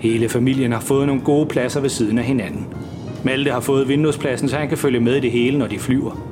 Hele 0.00 0.28
familien 0.28 0.72
har 0.72 0.80
fået 0.80 1.06
nogle 1.06 1.22
gode 1.22 1.46
pladser 1.46 1.80
ved 1.80 1.88
siden 1.88 2.18
af 2.18 2.24
hinanden. 2.24 2.66
Malte 3.24 3.50
har 3.50 3.60
fået 3.60 3.88
vinduespladsen, 3.88 4.48
så 4.48 4.56
han 4.56 4.68
kan 4.68 4.78
følge 4.78 5.00
med 5.00 5.16
i 5.16 5.20
det 5.20 5.30
hele, 5.30 5.58
når 5.58 5.66
de 5.66 5.78
flyver. 5.78 6.26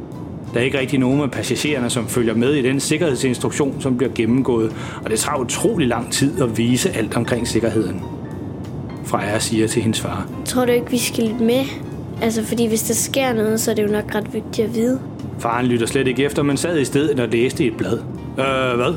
Der 0.54 0.60
er 0.60 0.64
ikke 0.64 0.78
rigtig 0.78 0.98
nogen 0.98 1.20
af 1.20 1.30
passagererne, 1.30 1.90
som 1.90 2.06
følger 2.06 2.34
med 2.34 2.54
i 2.54 2.62
den 2.62 2.80
sikkerhedsinstruktion, 2.80 3.80
som 3.80 3.96
bliver 3.96 4.12
gennemgået, 4.14 4.76
og 5.04 5.10
det 5.10 5.18
tager 5.18 5.38
utrolig 5.38 5.88
lang 5.88 6.12
tid 6.12 6.42
at 6.42 6.58
vise 6.58 6.90
alt 6.90 7.16
omkring 7.16 7.48
sikkerheden. 7.48 8.02
Freja 9.04 9.38
siger 9.38 9.66
til 9.66 9.82
hendes 9.82 10.00
far. 10.00 10.28
Tror 10.44 10.64
du 10.64 10.72
ikke, 10.72 10.90
vi 10.90 10.98
skal 10.98 11.24
lidt 11.24 11.40
med? 11.40 11.87
Altså, 12.22 12.44
fordi 12.44 12.66
hvis 12.66 12.82
der 12.82 12.94
sker 12.94 13.32
noget, 13.32 13.60
så 13.60 13.70
er 13.70 13.74
det 13.74 13.82
jo 13.82 13.88
nok 13.88 14.14
ret 14.14 14.34
vigtigt 14.34 14.68
at 14.68 14.74
vide. 14.74 15.00
Faren 15.38 15.66
lytter 15.66 15.86
slet 15.86 16.06
ikke 16.08 16.24
efter, 16.24 16.42
men 16.42 16.56
sad 16.56 16.78
i 16.78 16.84
stedet 16.84 17.20
og 17.20 17.28
læste 17.28 17.64
et 17.64 17.76
blad. 17.76 17.98
Øh, 18.38 18.76
hvad? 18.76 18.94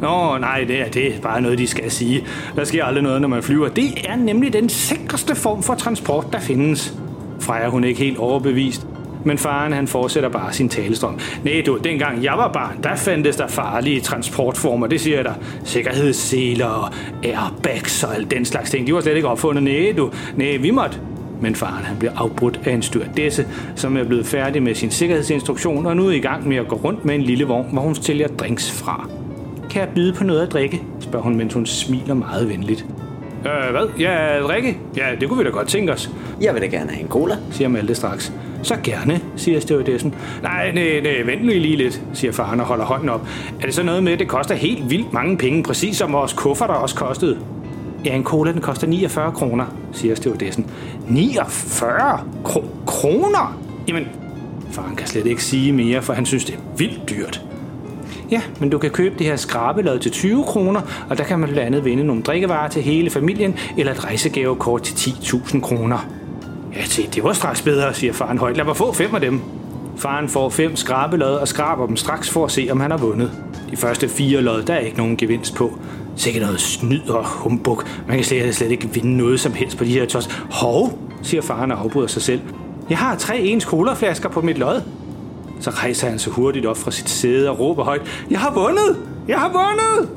Nå, 0.00 0.38
nej, 0.38 0.64
det 0.68 0.80
er, 0.80 0.88
det 0.88 1.06
er 1.06 1.20
bare 1.20 1.40
noget, 1.40 1.58
de 1.58 1.66
skal 1.66 1.90
sige. 1.90 2.24
Der 2.56 2.64
sker 2.64 2.84
aldrig 2.84 3.02
noget, 3.02 3.20
når 3.20 3.28
man 3.28 3.42
flyver. 3.42 3.68
Det 3.68 4.08
er 4.08 4.16
nemlig 4.16 4.52
den 4.52 4.68
sikreste 4.68 5.34
form 5.34 5.62
for 5.62 5.74
transport, 5.74 6.26
der 6.32 6.40
findes. 6.40 6.94
Freja 7.40 7.68
hun 7.68 7.84
er 7.84 7.88
ikke 7.88 8.00
helt 8.00 8.18
overbevist. 8.18 8.86
Men 9.24 9.38
faren 9.38 9.72
han 9.72 9.86
fortsætter 9.88 10.28
bare 10.28 10.52
sin 10.52 10.68
talestrøm. 10.68 11.18
Nej 11.44 11.62
du, 11.66 11.78
dengang 11.84 12.24
jeg 12.24 12.32
var 12.36 12.52
barn, 12.52 12.82
der 12.82 12.96
fandtes 12.96 13.36
der 13.36 13.46
farlige 13.46 14.00
transportformer. 14.00 14.86
Det 14.86 15.00
siger 15.00 15.22
der. 15.22 15.32
Sikkerhedsseler 15.64 16.66
og 16.66 16.92
airbags 17.24 18.04
og 18.04 18.14
alt 18.14 18.30
den 18.30 18.44
slags 18.44 18.70
ting. 18.70 18.86
De 18.86 18.94
var 18.94 19.00
slet 19.00 19.16
ikke 19.16 19.28
opfundet. 19.28 19.62
Nej 19.62 19.94
du, 19.96 20.10
nej 20.36 20.56
vi 20.56 20.70
måtte. 20.70 20.98
Men 21.40 21.54
faren 21.54 21.84
han 21.84 21.96
bliver 21.98 22.12
afbrudt 22.16 22.60
af 22.64 22.72
en 22.72 22.82
stewardesse, 22.82 23.46
som 23.76 23.96
er 23.96 24.04
blevet 24.04 24.26
færdig 24.26 24.62
med 24.62 24.74
sin 24.74 24.90
sikkerhedsinstruktion 24.90 25.86
og 25.86 25.96
nu 25.96 26.06
er 26.06 26.12
i 26.12 26.18
gang 26.18 26.48
med 26.48 26.56
at 26.56 26.68
gå 26.68 26.76
rundt 26.76 27.04
med 27.04 27.14
en 27.14 27.22
lille 27.22 27.44
vogn, 27.44 27.66
hvor 27.72 27.82
hun 27.82 27.94
stiller 27.94 28.28
drinks 28.28 28.70
fra. 28.72 29.08
Kan 29.70 29.80
jeg 29.80 29.88
byde 29.94 30.12
på 30.12 30.24
noget 30.24 30.40
at 30.42 30.52
drikke? 30.52 30.82
spørger 31.00 31.24
hun, 31.24 31.36
mens 31.36 31.54
hun 31.54 31.66
smiler 31.66 32.14
meget 32.14 32.48
venligt. 32.48 32.86
Øh, 33.44 33.70
hvad? 33.70 33.88
Ja, 33.98 34.40
drikke? 34.42 34.78
Ja, 34.96 35.04
det 35.20 35.28
kunne 35.28 35.38
vi 35.38 35.44
da 35.44 35.50
godt 35.50 35.68
tænke 35.68 35.92
os. 35.92 36.10
Jeg 36.40 36.54
vil 36.54 36.62
da 36.62 36.66
gerne 36.66 36.90
have 36.90 37.02
en 37.02 37.08
cola. 37.08 37.36
siger 37.50 37.68
Malte 37.68 37.94
straks. 37.94 38.32
Så 38.62 38.76
gerne, 38.84 39.20
siger 39.36 39.60
stewardessen. 39.60 40.14
Nej, 40.42 40.72
nej, 40.72 41.00
nej, 41.02 41.22
vent 41.24 41.42
nu 41.44 41.48
lige 41.48 41.76
lidt, 41.76 42.02
siger 42.12 42.32
faren 42.32 42.60
og 42.60 42.66
holder 42.66 42.84
hånden 42.84 43.08
op. 43.08 43.28
Er 43.60 43.64
det 43.64 43.74
så 43.74 43.82
noget 43.82 44.02
med, 44.02 44.12
at 44.12 44.18
det 44.18 44.28
koster 44.28 44.54
helt 44.54 44.90
vildt 44.90 45.12
mange 45.12 45.38
penge, 45.38 45.62
præcis 45.62 45.96
som 45.96 46.12
vores 46.12 46.32
kufferter 46.32 46.74
også 46.74 46.94
kostede? 46.94 47.38
Ja, 48.04 48.14
en 48.14 48.24
cola 48.24 48.52
den 48.52 48.60
koster 48.60 48.86
49 48.86 49.32
kroner, 49.32 49.64
siger 49.92 50.14
stewardessen. 50.14 50.66
49 51.08 52.20
Kro- 52.44 52.64
kroner? 52.86 53.58
Jamen, 53.88 54.04
faren 54.70 54.96
kan 54.96 55.06
slet 55.06 55.26
ikke 55.26 55.44
sige 55.44 55.72
mere, 55.72 56.02
for 56.02 56.12
han 56.12 56.26
synes, 56.26 56.44
det 56.44 56.54
er 56.54 56.58
vildt 56.76 57.08
dyrt. 57.10 57.42
Ja, 58.30 58.40
men 58.60 58.70
du 58.70 58.78
kan 58.78 58.90
købe 58.90 59.14
det 59.18 59.26
her 59.26 59.36
skrabelod 59.36 59.98
til 59.98 60.10
20 60.10 60.44
kroner, 60.44 60.80
og 61.10 61.18
der 61.18 61.24
kan 61.24 61.38
man 61.38 61.48
blandt 61.48 61.66
andet 61.66 61.84
vinde 61.84 62.04
nogle 62.04 62.22
drikkevarer 62.22 62.68
til 62.68 62.82
hele 62.82 63.10
familien, 63.10 63.54
eller 63.76 63.92
et 63.92 64.04
rejsegavekort 64.04 64.82
til 64.82 65.10
10.000 65.10 65.60
kroner. 65.60 66.06
Ja, 66.76 66.84
se, 66.84 67.08
det 67.14 67.24
var 67.24 67.32
straks 67.32 67.62
bedre, 67.62 67.94
siger 67.94 68.12
faren 68.12 68.38
højt. 68.38 68.56
Lad 68.56 68.64
mig 68.64 68.76
få 68.76 68.92
fem 68.92 69.14
af 69.14 69.20
dem. 69.20 69.40
Faren 69.96 70.28
får 70.28 70.48
fem 70.48 70.76
skrabelod 70.76 71.34
og 71.34 71.48
skraber 71.48 71.86
dem 71.86 71.96
straks 71.96 72.30
for 72.30 72.44
at 72.44 72.50
se, 72.50 72.68
om 72.70 72.80
han 72.80 72.90
har 72.90 72.98
vundet. 72.98 73.30
De 73.70 73.76
første 73.76 74.08
fire 74.08 74.40
lod, 74.40 74.62
der 74.62 74.74
er 74.74 74.78
ikke 74.78 74.96
nogen 74.98 75.16
gevinst 75.16 75.54
på. 75.54 75.78
Sikkert 76.18 76.42
noget 76.42 76.60
snyd 76.60 77.08
og 77.08 77.26
humbug. 77.26 77.82
Man 78.06 78.16
kan 78.16 78.24
slet, 78.24 78.54
slet 78.54 78.70
ikke 78.70 78.88
vinde 78.94 79.16
noget 79.16 79.40
som 79.40 79.52
helst 79.52 79.78
på 79.78 79.84
de 79.84 79.90
her 79.90 80.06
tos. 80.06 80.26
Hov, 80.50 80.98
siger 81.22 81.42
faren 81.42 81.72
og 81.72 81.80
afbryder 81.80 82.06
sig 82.06 82.22
selv. 82.22 82.40
Jeg 82.90 82.98
har 82.98 83.16
tre 83.16 83.38
ens 83.38 83.64
colaflasker 83.64 84.28
på 84.28 84.40
mit 84.40 84.58
lod. 84.58 84.82
Så 85.60 85.70
rejser 85.70 86.08
han 86.08 86.18
så 86.18 86.30
hurtigt 86.30 86.66
op 86.66 86.76
fra 86.76 86.90
sit 86.90 87.10
sæde 87.10 87.50
og 87.50 87.60
råber 87.60 87.84
højt. 87.84 88.02
Jeg 88.30 88.40
har 88.40 88.54
vundet! 88.54 88.96
Jeg 89.28 89.38
har 89.38 89.48
vundet! 89.48 90.10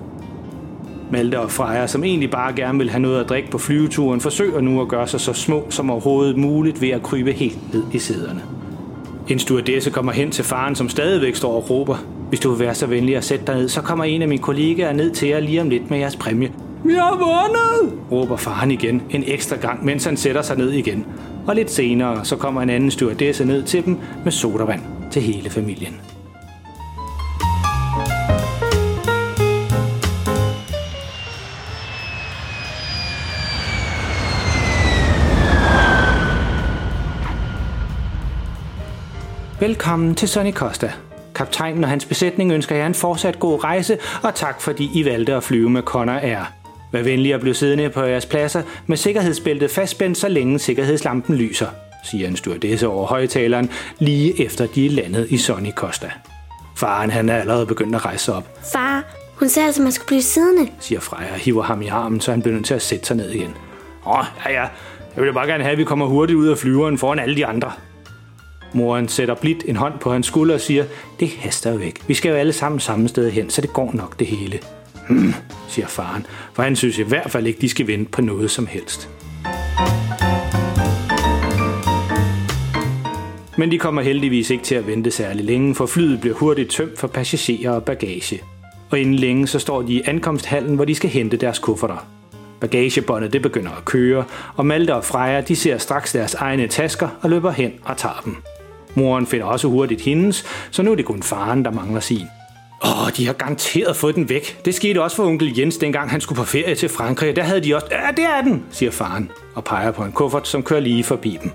Malte 1.12 1.40
og 1.40 1.52
Freja, 1.52 1.88
som 1.88 2.04
egentlig 2.04 2.32
bare 2.32 2.54
gerne 2.54 2.78
vil 2.78 2.90
have 2.90 3.02
noget 3.02 3.20
at 3.20 3.30
drikke 3.30 3.52
på 3.52 3.58
flyveturen, 3.58 4.22
forsøger 4.22 4.62
nu 4.62 4.82
at 4.82 4.88
gøre 4.88 5.08
sig 5.08 5.20
så 5.20 5.34
små 5.34 5.66
som 5.70 5.90
overhovedet 5.90 6.38
muligt 6.38 6.82
ved 6.82 6.90
at 6.90 7.04
krybe 7.04 7.32
helt 7.32 7.74
ned 7.74 7.84
i 7.94 8.00
sæderne. 8.00 8.42
En 9.28 9.40
stewardesse 9.40 9.90
kommer 9.90 10.12
hen 10.12 10.32
til 10.32 10.44
faren, 10.44 10.76
som 10.76 10.90
stadigvæk 10.90 11.36
står 11.36 11.56
og 11.56 11.70
råber. 11.70 11.98
Hvis 12.32 12.40
du 12.40 12.50
vil 12.50 12.60
være 12.60 12.76
så 12.76 12.86
venlig 12.88 13.18
at 13.18 13.24
sætte 13.24 13.46
dig 13.46 13.56
ned, 13.56 13.70
så 13.70 13.82
kommer 13.82 14.04
en 14.04 14.22
af 14.22 14.28
mine 14.28 14.42
kollegaer 14.42 14.94
ned 14.94 15.12
til 15.12 15.28
jer 15.28 15.40
lige 15.40 15.62
om 15.62 15.70
lidt 15.70 15.90
med 15.90 16.00
jeres 16.00 16.16
præmie. 16.16 16.52
Vi 16.86 16.94
har 16.94 17.12
vundet! 17.12 18.00
råber 18.12 18.38
faren 18.38 18.72
igen 18.72 19.02
en 19.10 19.24
ekstra 19.28 19.56
gang, 19.56 19.86
mens 19.86 20.06
han 20.06 20.18
sætter 20.18 20.42
sig 20.42 20.58
ned 20.58 20.72
igen. 20.72 21.06
Og 21.48 21.56
lidt 21.56 21.72
senere, 21.72 22.26
så 22.26 22.36
kommer 22.36 22.62
en 22.62 22.70
anden 22.70 22.92
stewardesse 22.92 23.46
ned 23.46 23.64
til 23.64 23.86
dem 23.86 23.98
med 24.24 24.32
sodavand 24.32 24.82
til 25.12 25.22
hele 25.22 25.50
familien. 25.50 26.02
Velkommen 39.60 40.16
til 40.16 40.28
Sonny 40.28 40.54
Costa. 40.54 40.92
Kaptajnen 41.42 41.84
og 41.84 41.90
hans 41.90 42.06
besætning 42.06 42.52
ønsker 42.52 42.76
jer 42.76 42.86
en 42.86 42.94
fortsat 42.94 43.40
god 43.40 43.64
rejse, 43.64 43.98
og 44.24 44.36
tak 44.36 44.62
fordi 44.62 44.90
I 44.94 45.06
valgte 45.06 45.34
at 45.34 45.44
flyve 45.44 45.70
med 45.70 45.82
Connor 45.82 46.14
Air. 46.14 46.54
Vær 46.92 47.02
venlig 47.02 47.34
at 47.34 47.42
blive 47.42 47.54
siddende 47.54 47.90
på 47.90 48.04
jeres 48.04 48.26
pladser 48.26 48.62
med 48.88 48.98
sikkerhedsbæltet 48.98 49.72
fastspændt, 49.72 50.18
så 50.18 50.28
længe 50.28 50.60
sikkerhedslampen 50.60 51.36
lyser, 51.36 51.68
siger 52.04 52.28
en 52.28 52.36
stewardesse 52.36 52.88
over 52.88 53.08
højtaleren, 53.08 53.70
lige 54.00 54.46
efter 54.46 54.68
de 54.76 54.86
er 54.86 54.90
landet 54.90 55.28
i 55.30 55.38
Sonny 55.38 55.72
Costa. 55.72 56.12
Faren 56.78 57.10
han 57.10 57.30
er 57.30 57.38
allerede 57.38 57.66
begyndt 57.66 57.96
at 57.96 58.06
rejse 58.06 58.34
op, 58.34 58.44
Far, 58.72 59.04
hun 59.36 59.50
sagde 59.50 59.66
altså, 59.66 59.82
at 59.82 59.84
man 59.84 59.92
skulle 59.92 60.08
blive 60.08 60.22
siddende. 60.22 60.72
siger 60.80 61.00
Freja 61.00 61.34
og 61.34 61.40
hiver 61.40 61.64
ham 61.64 61.82
i 61.82 61.88
armen, 61.88 62.22
så 62.22 62.32
han 62.32 62.42
bliver 62.42 62.56
nødt 62.56 62.66
til 62.66 62.74
at 62.74 62.82
sætte 62.82 63.06
sig 63.06 63.18
ned 63.18 63.30
igen. 63.30 63.54
Åh, 64.08 64.26
ja 64.46 64.52
ja, 64.52 64.68
jeg 65.16 65.24
vil 65.24 65.34
bare 65.34 65.48
gerne 65.48 65.64
have, 65.64 65.72
at 65.72 65.78
vi 65.78 65.84
kommer 65.84 66.06
hurtigt 66.06 66.38
ud 66.38 66.48
af 66.48 66.58
flyveren 66.58 66.98
foran 66.98 67.20
alle 67.20 67.36
de 67.36 67.46
andre. 67.46 67.72
Moren 68.74 69.08
sætter 69.08 69.36
blidt 69.36 69.64
en 69.68 69.76
hånd 69.76 69.94
på 70.00 70.12
hans 70.12 70.28
skulder 70.28 70.54
og 70.54 70.62
siger, 70.62 70.86
det 71.20 71.30
haster 71.30 71.74
jo 71.74 71.80
ikke. 71.80 72.00
Vi 72.08 72.14
skal 72.14 72.30
jo 72.30 72.36
alle 72.36 72.54
sammen 72.54 72.80
samme 72.80 73.08
sted 73.08 73.32
hen, 73.32 73.50
så 73.50 73.62
det 73.62 73.74
går 73.74 73.92
nok 73.94 74.20
det 74.20 74.28
hele. 74.28 74.60
Hmm, 75.10 75.34
siger 75.68 75.88
faren, 75.88 76.26
for 76.54 76.64
han 76.64 76.76
synes 76.76 76.98
i 76.98 77.04
hvert 77.04 77.32
fald 77.32 77.48
ikke, 77.48 77.62
de 77.62 77.70
skal 77.70 77.88
vente 77.88 78.12
på 78.12 78.22
noget 78.22 78.52
som 78.52 78.68
helst. 78.68 79.10
Men 83.58 83.72
de 83.72 83.80
kommer 83.80 84.02
heldigvis 84.02 84.50
ikke 84.50 84.64
til 84.64 84.76
at 84.76 84.88
vente 84.88 85.12
særlig 85.12 85.46
længe, 85.46 85.76
for 85.76 85.86
flyet 85.86 86.22
bliver 86.22 86.36
hurtigt 86.36 86.72
tømt 86.72 87.00
for 87.00 87.08
passagerer 87.08 87.72
og 87.72 87.84
bagage. 87.84 88.42
Og 88.90 89.00
inden 89.00 89.16
længe 89.16 89.48
så 89.48 89.60
står 89.60 89.82
de 89.82 89.94
i 89.94 90.02
ankomsthallen, 90.06 90.76
hvor 90.76 90.86
de 90.86 90.96
skal 90.96 91.10
hente 91.10 91.38
deres 91.38 91.60
kufferter. 91.60 92.08
Bagagebåndet 92.60 93.34
det 93.34 93.42
begynder 93.42 93.72
at 93.72 93.86
køre, 93.86 94.24
og 94.56 94.66
Malte 94.66 94.96
og 94.96 95.04
Freja 95.04 95.42
de 95.42 95.56
ser 95.56 95.78
straks 95.78 96.12
deres 96.12 96.34
egne 96.34 96.68
tasker 96.68 97.10
og 97.22 97.30
løber 97.30 97.52
hen 97.52 97.72
og 97.84 97.98
tager 97.98 98.22
dem. 98.26 98.36
Moren 98.96 99.28
finder 99.28 99.46
også 99.46 99.68
hurtigt 99.68 100.02
hendes, 100.02 100.46
så 100.72 100.84
nu 100.84 100.92
er 100.92 100.96
det 100.96 101.06
kun 101.06 101.24
faren, 101.24 101.66
der 101.66 101.72
mangler 101.72 102.00
sin. 102.00 102.28
Åh, 102.86 103.12
de 103.18 103.26
har 103.26 103.34
garanteret 103.34 103.96
fået 103.96 104.16
den 104.16 104.30
væk. 104.30 104.66
Det 104.66 104.76
skete 104.76 105.04
også 105.04 105.16
for 105.16 105.26
onkel 105.26 105.60
Jens, 105.60 105.78
dengang 105.78 106.10
han 106.10 106.22
skulle 106.22 106.38
på 106.38 106.46
ferie 106.46 106.76
til 106.76 106.90
Frankrig. 106.90 107.36
Der 107.36 107.44
havde 107.44 107.62
de 107.62 107.76
også... 107.76 107.88
Ja, 107.92 108.12
det 108.12 108.24
er 108.24 108.42
den, 108.42 108.64
siger 108.72 108.92
faren, 108.92 109.32
og 109.56 109.64
peger 109.64 109.92
på 109.92 110.04
en 110.04 110.12
kuffert, 110.12 110.48
som 110.48 110.64
kører 110.64 110.80
lige 110.80 111.04
forbi 111.04 111.40
dem. 111.44 111.52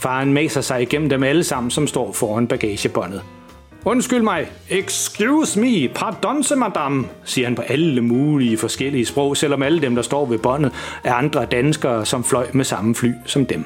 Faren 0.00 0.32
maser 0.32 0.60
sig 0.60 0.82
igennem 0.82 1.08
dem 1.08 1.22
alle 1.22 1.44
sammen, 1.44 1.70
som 1.70 1.86
står 1.86 2.12
foran 2.12 2.46
bagagebåndet. 2.46 3.22
Undskyld 3.84 4.22
mig. 4.22 4.46
Excuse 4.68 5.60
me. 5.60 5.88
Pardonse, 5.94 6.56
madame, 6.56 7.04
siger 7.24 7.46
han 7.46 7.54
på 7.54 7.62
alle 7.62 8.00
mulige 8.00 8.58
forskellige 8.58 9.06
sprog, 9.06 9.36
selvom 9.36 9.62
alle 9.62 9.80
dem, 9.80 9.94
der 9.94 10.02
står 10.02 10.26
ved 10.26 10.38
båndet, 10.38 10.72
er 11.04 11.14
andre 11.14 11.46
danskere, 11.46 12.06
som 12.06 12.24
fløj 12.24 12.46
med 12.52 12.64
samme 12.64 12.94
fly 12.94 13.12
som 13.26 13.46
dem. 13.46 13.64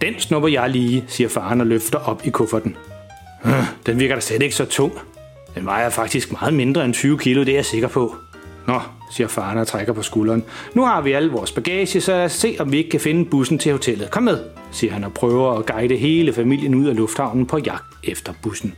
Den 0.00 0.18
snupper 0.20 0.48
jeg 0.48 0.70
lige, 0.70 1.04
siger 1.08 1.28
faren 1.28 1.60
og 1.60 1.66
løfter 1.66 1.98
op 1.98 2.22
i 2.24 2.30
kufferten. 2.30 2.76
Øh, 3.44 3.52
Den 3.86 3.98
virker 4.00 4.14
da 4.14 4.20
slet 4.20 4.42
ikke 4.42 4.54
så 4.54 4.64
tung. 4.64 4.92
Den 5.54 5.66
vejer 5.66 5.90
faktisk 5.90 6.32
meget 6.32 6.54
mindre 6.54 6.84
end 6.84 6.94
20 6.94 7.18
kilo, 7.18 7.40
det 7.40 7.48
er 7.48 7.54
jeg 7.54 7.64
sikker 7.64 7.88
på. 7.88 8.14
Nå, 8.66 8.80
siger 9.12 9.28
faren 9.28 9.58
og 9.58 9.66
trækker 9.66 9.92
på 9.92 10.02
skulderen. 10.02 10.44
Nu 10.74 10.84
har 10.84 11.00
vi 11.00 11.12
alle 11.12 11.30
vores 11.30 11.52
bagage, 11.52 12.00
så 12.00 12.12
lad 12.12 12.24
os 12.24 12.32
se, 12.32 12.56
om 12.60 12.72
vi 12.72 12.76
ikke 12.78 12.90
kan 12.90 13.00
finde 13.00 13.24
bussen 13.24 13.58
til 13.58 13.72
hotellet. 13.72 14.10
Kom 14.10 14.22
med, 14.22 14.38
siger 14.72 14.92
han 14.92 15.04
og 15.04 15.12
prøver 15.14 15.52
at 15.58 15.66
guide 15.66 15.96
hele 15.96 16.32
familien 16.32 16.74
ud 16.74 16.86
af 16.86 16.96
lufthavnen 16.96 17.46
på 17.46 17.58
jagt 17.58 17.84
efter 18.04 18.32
bussen. 18.42 18.74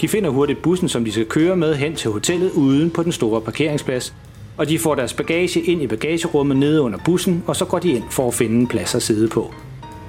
De 0.00 0.08
finder 0.08 0.30
hurtigt 0.30 0.62
bussen, 0.62 0.88
som 0.88 1.04
de 1.04 1.12
skal 1.12 1.26
køre 1.26 1.56
med 1.56 1.74
hen 1.74 1.96
til 1.96 2.10
hotellet 2.10 2.50
uden 2.52 2.90
på 2.90 3.02
den 3.02 3.12
store 3.12 3.40
parkeringsplads, 3.40 4.14
og 4.56 4.68
de 4.68 4.78
får 4.78 4.94
deres 4.94 5.12
bagage 5.12 5.60
ind 5.60 5.82
i 5.82 5.86
bagagerummet 5.86 6.56
nede 6.56 6.82
under 6.82 6.98
bussen, 7.04 7.42
og 7.46 7.56
så 7.56 7.64
går 7.64 7.78
de 7.78 7.90
ind 7.90 8.04
for 8.10 8.28
at 8.28 8.34
finde 8.34 8.56
en 8.56 8.66
plads 8.66 8.94
at 8.94 9.02
sidde 9.02 9.28
på. 9.28 9.54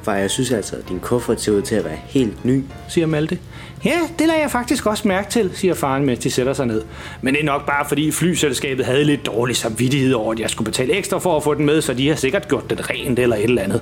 For 0.04 0.12
jeg 0.12 0.32
synes 0.32 0.52
altså, 0.52 0.76
at 0.76 0.90
din 0.90 1.00
kuffert 1.00 1.42
ser 1.42 1.52
ud 1.52 1.62
til 1.62 1.76
at 1.76 1.86
være 1.86 1.98
helt 2.06 2.46
ny. 2.46 2.64
siger 2.88 3.08
Malte. 3.08 3.40
Ja, 3.86 4.00
det 4.20 4.28
lader 4.28 4.40
jeg 4.40 4.52
faktisk 4.52 4.86
også 4.86 5.08
mærke 5.08 5.30
til, 5.30 5.52
siger 5.54 5.74
faren, 5.74 6.06
mens 6.06 6.20
de 6.20 6.32
sætter 6.32 6.54
sig 6.54 6.66
ned. 6.66 6.82
Men 7.22 7.34
det 7.34 7.42
er 7.42 7.46
nok 7.46 7.66
bare, 7.66 7.86
fordi 7.88 8.12
flyselskabet 8.12 8.86
havde 8.86 9.04
lidt 9.04 9.26
dårlig 9.26 9.56
samvittighed 9.56 10.14
over, 10.14 10.34
at 10.34 10.40
jeg 10.40 10.50
skulle 10.50 10.66
betale 10.66 10.94
ekstra 10.94 11.18
for 11.18 11.38
at 11.38 11.44
få 11.44 11.54
den 11.54 11.66
med, 11.66 11.82
så 11.82 11.94
de 11.94 12.08
har 12.08 12.16
sikkert 12.16 12.48
gjort 12.48 12.70
det 12.70 12.90
rent 12.90 13.20
eller 13.20 13.36
et 13.36 13.44
eller 13.44 13.62
andet. 13.62 13.82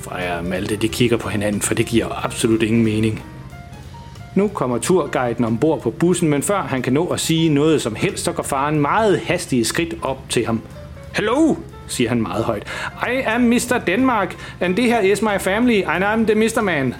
Freja 0.00 0.38
og 0.38 0.44
Malte, 0.44 0.76
de 0.76 0.88
kigger 0.88 1.16
på 1.16 1.28
hinanden, 1.28 1.62
for 1.62 1.74
det 1.74 1.86
giver 1.86 2.24
absolut 2.24 2.62
ingen 2.62 2.84
mening. 2.84 3.24
Nu 4.38 4.48
kommer 4.48 4.78
turguiden 4.78 5.44
ombord 5.44 5.80
på 5.80 5.90
bussen, 5.90 6.28
men 6.28 6.42
før 6.42 6.62
han 6.62 6.82
kan 6.82 6.92
nå 6.92 7.06
at 7.06 7.20
sige 7.20 7.48
noget 7.48 7.82
som 7.82 7.94
helst, 7.94 8.24
så 8.24 8.32
går 8.32 8.42
faren 8.42 8.80
meget 8.80 9.18
hastige 9.18 9.64
skridt 9.64 9.94
op 10.02 10.18
til 10.28 10.46
ham. 10.46 10.60
Hello, 11.14 11.56
siger 11.86 12.08
han 12.08 12.22
meget 12.22 12.44
højt. 12.44 12.62
I 13.08 13.20
am 13.26 13.40
Mr. 13.40 13.80
Denmark, 13.86 14.36
and 14.60 14.76
det 14.76 14.84
her 14.84 15.00
is 15.00 15.22
my 15.22 15.38
family, 15.38 15.82
and 15.86 16.04
I'm 16.04 16.32
the 16.32 16.34
Mr. 16.34 16.62
Man. 16.62 16.94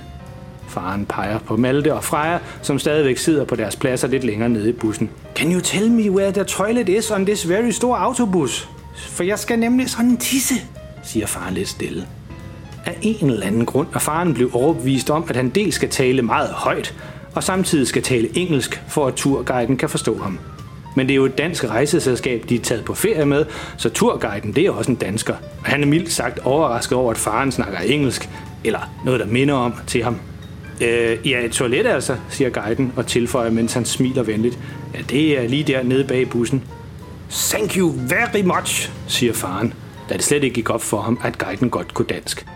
Faren 0.68 1.06
peger 1.06 1.38
på 1.38 1.56
Malte 1.56 1.94
og 1.94 2.04
Freja, 2.04 2.38
som 2.62 2.78
stadigvæk 2.78 3.18
sidder 3.18 3.44
på 3.44 3.56
deres 3.56 3.76
pladser 3.76 4.08
lidt 4.08 4.24
længere 4.24 4.48
nede 4.48 4.68
i 4.68 4.72
bussen. 4.72 5.10
Can 5.34 5.52
you 5.52 5.60
tell 5.60 5.90
me 5.90 6.10
where 6.10 6.32
the 6.32 6.44
toilet 6.44 6.88
is 6.88 7.10
on 7.10 7.26
this 7.26 7.48
very 7.48 7.70
store 7.70 7.98
autobus? 7.98 8.68
For 8.96 9.24
jeg 9.24 9.38
skal 9.38 9.58
nemlig 9.58 9.90
sådan 9.90 10.16
tisse, 10.16 10.54
siger 11.02 11.26
faren 11.26 11.54
lidt 11.54 11.68
stille. 11.68 12.06
Af 12.86 12.98
en 13.02 13.30
eller 13.30 13.46
anden 13.46 13.66
grund 13.66 13.88
er 13.94 13.98
faren 13.98 14.34
blevet 14.34 14.52
overbevist 14.52 15.10
om, 15.10 15.24
at 15.28 15.36
han 15.36 15.48
dels 15.48 15.74
skal 15.74 15.88
tale 15.88 16.22
meget 16.22 16.48
højt, 16.48 16.94
og 17.34 17.44
samtidig 17.44 17.86
skal 17.86 18.02
tale 18.02 18.38
engelsk, 18.38 18.82
for 18.88 19.06
at 19.06 19.14
turguiden 19.14 19.76
kan 19.76 19.88
forstå 19.88 20.18
ham. 20.18 20.38
Men 20.96 21.06
det 21.06 21.12
er 21.12 21.16
jo 21.16 21.24
et 21.24 21.38
dansk 21.38 21.64
rejseselskab, 21.64 22.44
de 22.48 22.54
er 22.54 22.60
taget 22.60 22.84
på 22.84 22.94
ferie 22.94 23.26
med, 23.26 23.44
så 23.76 23.88
turguiden 23.88 24.52
det 24.52 24.66
er 24.66 24.70
også 24.70 24.90
en 24.90 24.96
dansker. 24.96 25.34
Og 25.34 25.64
han 25.64 25.82
er 25.82 25.86
mildt 25.86 26.12
sagt 26.12 26.38
overrasket 26.38 26.98
over, 26.98 27.10
at 27.10 27.18
faren 27.18 27.52
snakker 27.52 27.78
engelsk, 27.78 28.28
eller 28.64 28.80
noget, 29.04 29.20
der 29.20 29.26
minder 29.26 29.54
om 29.54 29.74
til 29.86 30.04
ham. 30.04 30.16
Øh, 30.80 31.28
ja, 31.28 31.44
et 31.44 31.52
toilet 31.52 31.86
altså, 31.86 32.16
siger 32.28 32.50
guiden 32.50 32.92
og 32.96 33.06
tilføjer, 33.06 33.50
mens 33.50 33.72
han 33.72 33.84
smiler 33.84 34.22
venligt. 34.22 34.58
Ja, 34.94 34.98
det 35.10 35.38
er 35.38 35.48
lige 35.48 35.64
der 35.64 35.82
nede 35.82 36.04
bag 36.04 36.30
bussen. 36.30 36.64
Thank 37.30 37.76
you 37.76 37.92
very 37.96 38.42
much, 38.44 38.90
siger 39.06 39.32
faren, 39.32 39.74
da 40.08 40.14
det 40.14 40.24
slet 40.24 40.44
ikke 40.44 40.54
gik 40.54 40.70
op 40.70 40.82
for 40.82 41.00
ham, 41.00 41.20
at 41.24 41.38
guiden 41.38 41.70
godt 41.70 41.94
kunne 41.94 42.06
dansk. 42.08 42.46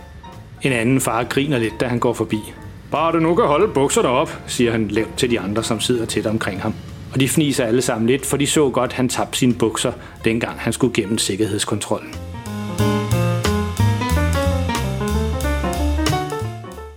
En 0.62 0.72
anden 0.72 1.00
far 1.00 1.24
griner 1.24 1.58
lidt, 1.58 1.80
da 1.80 1.86
han 1.86 1.98
går 1.98 2.12
forbi. 2.12 2.52
Bare 2.92 3.12
du 3.12 3.18
nu 3.18 3.34
kan 3.34 3.44
holde 3.44 3.68
bukserne 3.68 4.08
op, 4.08 4.38
siger 4.46 4.72
han 4.72 4.88
lavt 4.88 5.16
til 5.16 5.30
de 5.30 5.40
andre, 5.40 5.62
som 5.62 5.80
sidder 5.80 6.06
tæt 6.06 6.26
omkring 6.26 6.62
ham. 6.62 6.74
Og 7.12 7.20
de 7.20 7.28
fniser 7.28 7.64
alle 7.64 7.82
sammen 7.82 8.06
lidt, 8.06 8.26
for 8.26 8.36
de 8.36 8.46
så 8.46 8.70
godt, 8.70 8.90
at 8.90 8.96
han 8.96 9.08
tabte 9.08 9.38
sine 9.38 9.54
bukser, 9.54 9.92
dengang 10.24 10.58
han 10.58 10.72
skulle 10.72 10.94
gennem 10.94 11.18
sikkerhedskontrollen. 11.18 12.14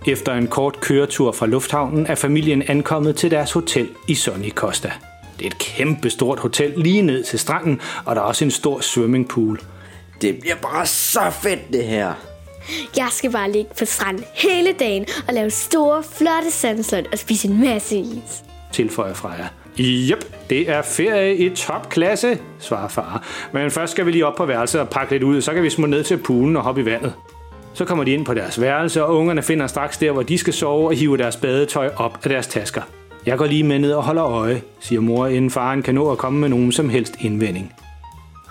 Efter 0.06 0.34
en 0.34 0.46
kort 0.46 0.80
køretur 0.80 1.32
fra 1.32 1.46
lufthavnen 1.46 2.06
er 2.06 2.14
familien 2.14 2.62
ankommet 2.62 3.16
til 3.16 3.30
deres 3.30 3.52
hotel 3.52 3.88
i 4.08 4.14
Sunny 4.14 4.50
Costa. 4.50 4.92
Det 5.38 5.44
er 5.44 5.50
et 5.50 5.58
kæmpe 5.58 6.10
stort 6.10 6.38
hotel 6.38 6.72
lige 6.76 7.02
ned 7.02 7.24
til 7.24 7.38
stranden, 7.38 7.80
og 8.04 8.16
der 8.16 8.22
er 8.22 8.26
også 8.26 8.44
en 8.44 8.50
stor 8.50 8.80
swimmingpool. 8.80 9.60
Det 10.20 10.38
bliver 10.40 10.56
bare 10.56 10.86
så 10.86 11.30
fedt, 11.42 11.72
det 11.72 11.84
her. 11.84 12.35
Jeg 12.96 13.08
skal 13.10 13.32
bare 13.32 13.52
ligge 13.52 13.70
på 13.78 13.84
stranden 13.84 14.24
hele 14.34 14.72
dagen 14.72 15.06
og 15.28 15.34
lave 15.34 15.50
store, 15.50 16.02
flotte 16.02 16.50
sandslot 16.50 17.06
og 17.12 17.18
spise 17.18 17.48
en 17.48 17.60
masse 17.60 17.96
is. 17.96 18.44
tilføjer 18.72 19.14
Freja. 19.14 19.48
Jep, 19.78 20.24
det 20.50 20.70
er 20.70 20.82
ferie 20.82 21.36
i 21.36 21.50
topklasse, 21.50 22.38
svarer 22.58 22.88
far. 22.88 23.24
Men 23.52 23.70
først 23.70 23.92
skal 23.92 24.06
vi 24.06 24.10
lige 24.10 24.26
op 24.26 24.34
på 24.36 24.46
værelset 24.46 24.80
og 24.80 24.88
pakke 24.88 25.12
lidt 25.12 25.22
ud, 25.22 25.40
så 25.40 25.52
kan 25.52 25.62
vi 25.62 25.70
smutte 25.70 25.90
ned 25.90 26.04
til 26.04 26.16
poolen 26.16 26.56
og 26.56 26.62
hoppe 26.62 26.80
i 26.80 26.84
vandet. 26.84 27.12
Så 27.74 27.84
kommer 27.84 28.04
de 28.04 28.10
ind 28.10 28.24
på 28.24 28.34
deres 28.34 28.60
værelse, 28.60 29.04
og 29.04 29.16
ungerne 29.16 29.42
finder 29.42 29.66
straks 29.66 29.98
der, 29.98 30.12
hvor 30.12 30.22
de 30.22 30.38
skal 30.38 30.52
sove 30.52 30.88
og 30.88 30.94
hive 30.94 31.16
deres 31.16 31.36
badetøj 31.36 31.90
op 31.96 32.18
af 32.24 32.30
deres 32.30 32.46
tasker. 32.46 32.82
Jeg 33.26 33.38
går 33.38 33.46
lige 33.46 33.64
med 33.64 33.78
ned 33.78 33.92
og 33.92 34.02
holder 34.02 34.26
øje, 34.26 34.62
siger 34.80 35.00
mor, 35.00 35.26
inden 35.26 35.50
faren 35.50 35.82
kan 35.82 35.94
nå 35.94 36.12
at 36.12 36.18
komme 36.18 36.40
med 36.40 36.48
nogen 36.48 36.72
som 36.72 36.88
helst 36.88 37.14
indvending. 37.20 37.72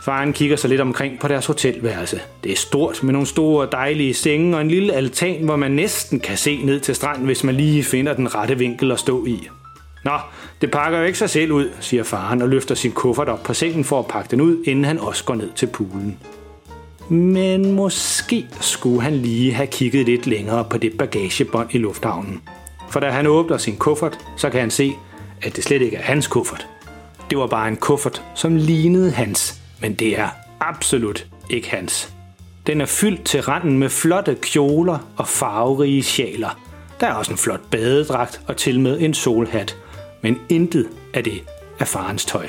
Faren 0.06 0.34
kigger 0.34 0.56
sig 0.56 0.70
lidt 0.70 0.82
omkring 0.82 1.20
på 1.20 1.28
deres 1.28 1.46
hotelværelse. 1.46 2.22
Det 2.44 2.52
er 2.52 2.56
stort 2.56 3.04
med 3.04 3.14
nogle 3.14 3.28
store 3.28 3.68
dejlige 3.72 4.14
senge 4.14 4.56
og 4.56 4.62
en 4.62 4.68
lille 4.68 4.94
altan, 4.94 5.44
hvor 5.44 5.56
man 5.56 5.72
næsten 5.72 6.20
kan 6.20 6.38
se 6.38 6.62
ned 6.64 6.80
til 6.80 6.96
stranden, 6.96 7.26
hvis 7.26 7.44
man 7.44 7.56
lige 7.56 7.84
finder 7.84 8.14
den 8.14 8.36
rette 8.36 8.58
vinkel 8.58 8.92
at 8.92 9.00
stå 9.00 9.26
i. 9.26 9.48
Nå, 10.04 10.12
det 10.62 10.72
pakker 10.72 11.00
jo 11.00 11.06
ikke 11.06 11.18
sig 11.18 11.30
selv 11.30 11.52
ud, 11.52 11.70
siger 11.80 12.04
faren 12.04 12.42
og 12.42 12.50
løfter 12.50 12.76
sin 12.76 12.92
kuffert 12.92 13.30
op 13.30 13.44
på 13.44 13.54
sengen 13.54 13.84
for 13.84 14.00
at 14.00 14.08
pakke 14.08 14.32
den 14.32 14.42
ud, 14.42 14.64
inden 14.66 14.86
han 14.86 15.00
også 15.00 15.24
går 15.24 15.36
ned 15.36 15.50
til 15.56 15.68
poolen. 15.68 16.18
Men 17.10 17.72
måske 17.72 18.46
skulle 18.62 19.02
han 19.02 19.14
lige 19.14 19.54
have 19.54 19.68
kigget 19.68 20.06
lidt 20.06 20.28
længere 20.28 20.66
på 20.70 20.78
det 20.78 20.98
bagagebånd 20.98 21.70
i 21.76 21.78
lufthavnen. 21.78 22.42
For 22.90 23.00
da 23.00 23.10
han 23.10 23.28
åbner 23.28 23.58
sin 23.58 23.76
kuffert, 23.76 24.18
så 24.38 24.50
kan 24.50 24.60
han 24.60 24.72
se, 24.72 24.94
at 25.42 25.56
det 25.56 25.64
slet 25.64 25.82
ikke 25.82 25.98
er 25.98 26.02
hans 26.02 26.28
kuffert. 26.28 26.68
Det 27.30 27.38
var 27.38 27.48
bare 27.48 27.68
en 27.68 27.78
kuffert, 27.78 28.24
som 28.36 28.56
lignede 28.56 29.12
hans, 29.12 29.65
men 29.82 29.94
det 29.94 30.20
er 30.20 30.30
absolut 30.60 31.26
ikke 31.50 31.70
hans. 31.70 32.14
Den 32.68 32.82
er 32.82 32.86
fyldt 32.86 33.26
til 33.26 33.42
randen 33.42 33.80
med 33.80 33.90
flotte 33.90 34.38
kjoler 34.42 34.98
og 35.18 35.28
farverige 35.28 36.04
sjaler. 36.04 36.60
Der 37.00 37.08
er 37.08 37.14
også 37.14 37.32
en 37.32 37.38
flot 37.38 37.62
badedragt 37.72 38.42
og 38.48 38.58
til 38.58 38.80
med 38.80 39.00
en 39.00 39.14
solhat. 39.14 39.78
Men 40.22 40.40
intet 40.50 40.88
af 41.14 41.24
det 41.24 41.42
er 41.80 41.86
farens 41.86 42.26
tøj. 42.26 42.48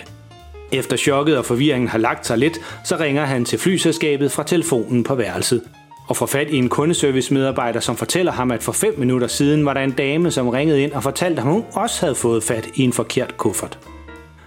Efter 0.72 0.96
chokket 0.96 1.38
og 1.38 1.44
forvirringen 1.44 1.88
har 1.88 1.98
lagt 1.98 2.26
sig 2.26 2.38
lidt, 2.38 2.58
så 2.84 2.96
ringer 2.96 3.24
han 3.24 3.44
til 3.44 3.58
flyselskabet 3.58 4.32
fra 4.32 4.42
telefonen 4.42 5.04
på 5.04 5.14
værelset. 5.14 5.62
og 6.08 6.16
får 6.16 6.26
fat 6.26 6.50
i 6.50 6.56
en 6.56 6.68
kundeservice-medarbejder, 6.68 7.80
som 7.80 7.96
fortæller 7.96 8.32
ham, 8.32 8.50
at 8.50 8.62
for 8.62 8.72
5 8.72 8.98
minutter 8.98 9.26
siden 9.26 9.66
var 9.66 9.74
der 9.74 9.80
en 9.80 9.90
dame, 9.90 10.30
som 10.30 10.48
ringede 10.48 10.82
ind 10.82 10.92
og 10.92 11.02
fortalte 11.02 11.40
ham, 11.40 11.48
at 11.48 11.54
hun 11.54 11.64
også 11.72 12.00
havde 12.00 12.14
fået 12.14 12.42
fat 12.42 12.68
i 12.74 12.82
en 12.82 12.92
forkert 12.92 13.36
kuffert. 13.36 13.78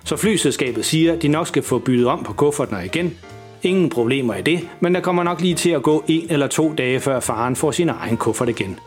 Så 0.04 0.18
flyselskabet 0.18 0.86
siger, 0.86 1.14
at 1.14 1.22
de 1.22 1.28
nok 1.28 1.48
skal 1.48 1.64
få 1.64 1.80
byttet 1.80 2.08
om 2.08 2.24
på 2.24 2.34
kufferten 2.34 2.78
igen. 2.86 3.18
Ingen 3.64 3.90
problemer 3.90 4.36
i 4.36 4.42
det, 4.42 4.70
men 4.80 4.96
der 4.96 5.02
kommer 5.02 5.24
nok 5.24 5.42
lige 5.42 5.56
til 5.56 5.70
at 5.70 5.84
gå 5.84 6.04
en 6.08 6.28
eller 6.30 6.48
to 6.48 6.74
dage, 6.74 7.00
før 7.00 7.20
faren 7.20 7.56
får 7.56 7.72
sin 7.72 7.90
egen 7.90 8.18
kuffert 8.18 8.50
igen. 8.50 8.80